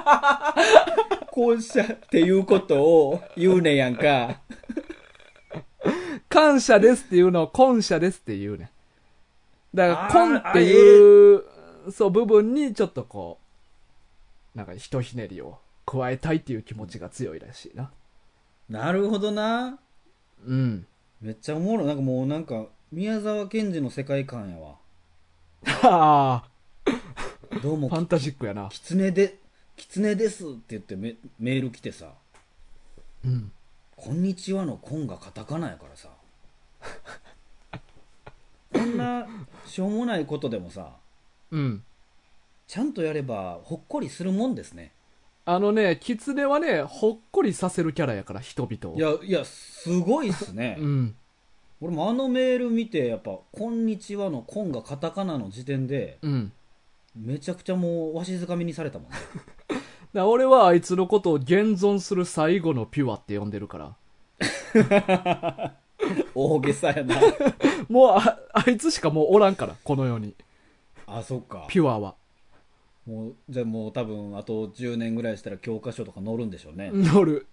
[1.30, 4.40] 校舎っていうことを言うねやんか
[6.28, 8.68] 感謝ですっていうのを婚社ですって言うねん。
[9.74, 11.42] だから、あー婚っていう、
[11.90, 13.38] そう、部分にちょっとこ
[14.54, 17.90] う、なんかひとひねりを加えたいっていう気持ちが強いらしいな。
[18.68, 19.78] なるほどな
[20.46, 20.86] うん。
[21.20, 24.74] めっちゃおもろいなんかもうなんか宮沢賢治の世界観やわ
[25.64, 28.68] はあ、どうもファンタジックやな。
[28.70, 29.38] キツネで
[29.76, 32.12] キツネですって言ってメメール来てさ
[33.24, 33.52] うん。
[33.96, 36.08] 「こんにちは」の「こん」がカタカナやからさ
[38.72, 39.26] こんな
[39.72, 40.96] しょうもないことでもさ
[41.50, 41.82] うん。
[42.66, 44.92] ちゃんとやればほっこりするもんですね
[45.46, 48.96] あのね、キツネはね、ほっこりさせるキャラやから、人々を。
[48.96, 51.16] いやいやすごいっすね うん。
[51.80, 56.52] 俺もあのメール見てやっぱ「こんにちは」の「こん」がカタカナの時点でうん。
[57.16, 59.16] めちゃくちゃもうわしづかみにされたもんね
[60.14, 63.96] だ俺はあいつのことを現存する最後のピュアって呼んでるから。
[66.34, 67.16] 大げさやな
[67.88, 70.34] もうあ、あいつしかもうおらんから、この世に。
[71.06, 72.14] あそっかピュアは。
[73.06, 77.46] もうじゃあもう多分あと10年ぐらいしたら教科書とか載るんでしょうね、乗る。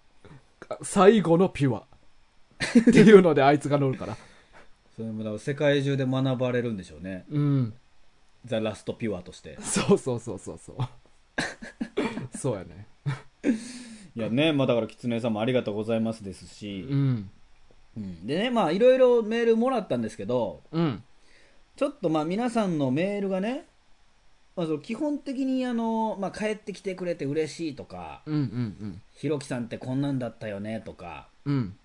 [0.82, 1.80] 最後のピュア。
[1.80, 4.18] っていうのであいつが乗るから。
[4.96, 7.74] それもだから世界中で学ばれるんでしょうねうん。
[8.46, 12.38] ザ・ラスト・ピュアとしてそうそうそうそうそう。
[12.38, 12.88] そうやね。
[14.16, 17.30] いやねまあだから狐さんもありがとうございますですし、うん。
[18.00, 21.04] うんでねまあいろいろメールもらったんですけどうん。
[21.76, 23.66] ちょっとまあ皆さんのメールがね、
[24.58, 31.56] まあ、その基本的にあの、まあ、帰ってきてくれて嬉しいとかうんうんひろきさんってこんなんだったよねとか、うん。
[31.56, 31.78] うん。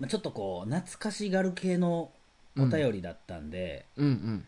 [0.00, 2.10] まあ、ちょっとこう懐かしがる系の
[2.58, 4.44] お便りだったんで,、うんうん。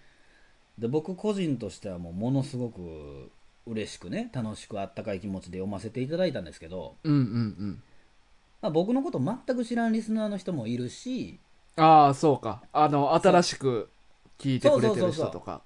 [0.78, 3.30] で僕個人としてはもうものすごく
[3.66, 7.82] 嬉しくね楽しくあったかい気持ちで読ませていただいたんですけど、うんうんうん。
[8.64, 11.38] まあ、僕のこと全く知らんリスナーの人もいるし
[11.76, 12.62] ああ、そうか。
[12.72, 13.90] あの、新しく
[14.38, 15.60] 聞いてくれてる人とか。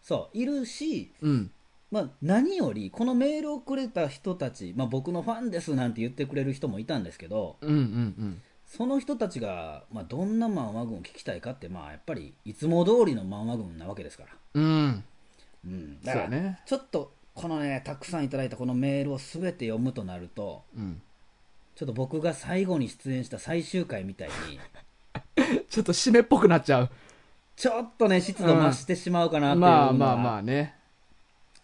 [0.00, 1.50] そういるし、うん。
[1.90, 8.42] まあ、何よりこのメールをくれた人たち、まあ、僕のファンですなんて言ってくれる人もいたんですけどうんうんうん。
[8.64, 15.04] その人たちが、まあ、どんな漫画軍を聞きたいかって、まあ、やっぱりいつも通りの漫画軍なわけですから、うん。
[15.66, 16.60] うん、そだからね。
[16.64, 21.02] ちょっとこのねたくさんいただいたこのメールを全て読むとなるとうん。
[21.76, 24.58] ちょっと僕が最後に出演した最終回みたいに
[25.68, 26.90] ちょっと締めっぽくなっちゃう。
[27.54, 30.74] ちょっとね湿度増してしまうかなっていうのが、まあまあまあね。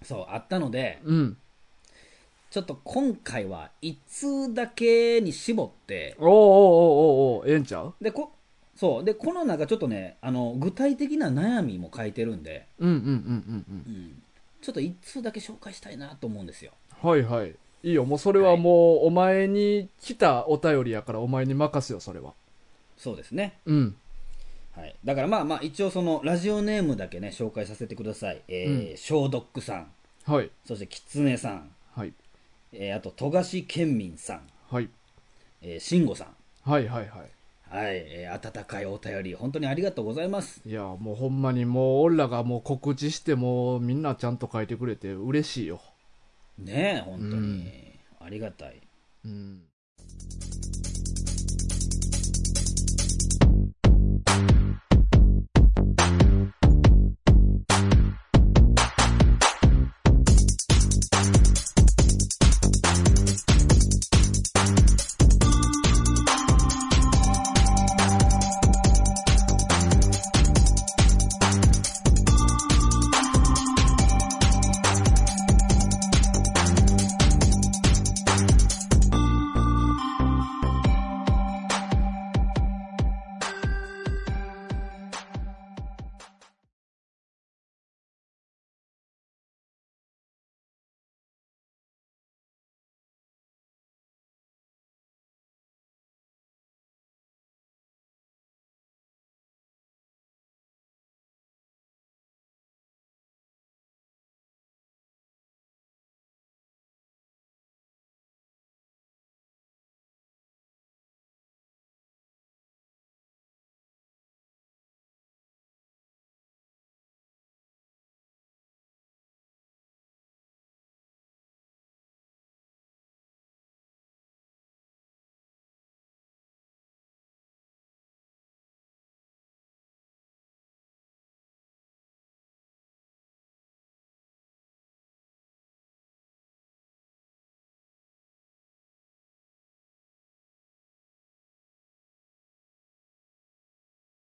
[0.03, 1.37] そうあったのでうん。
[2.51, 7.95] ちょっと今回は1通だけに絞っておうおうおうおうおうええんちゃう？
[8.01, 8.33] でこ
[8.77, 13.95] そうでこの中ちょっとねあの具体的な悩みも書いてるんで、うんうんうんうんうん。
[13.95, 14.23] うん、
[14.61, 17.55] ちょっと1通だけ紹介したいなと思うんですよはいはい。
[17.83, 22.33] いいよ、もうそれはもう、お前に来たお便りやから、お前に任すよ、それは。
[22.97, 23.97] そうですねうん。
[24.77, 29.87] はい、だからまあまあ一応そのラジオネームだけね紹介させてください、えーショードックさん
[30.25, 30.51] はい。
[30.65, 32.13] そしてキツネさん、はい。
[32.73, 34.89] えーあと富樫県民さん、はい。
[35.61, 37.21] えー、慎吾さんはいはいはい。
[37.69, 45.81] はい、えー温かいお便り本当にありがとうございますいや、もうほんまにもう、俺らがもう告知して、もうみんなちゃんと書いてくれて嬉しいよ。
[46.59, 47.33] ねえ本当に、
[48.21, 48.27] うん。
[48.27, 48.81] ありがたい。
[49.25, 49.63] うん。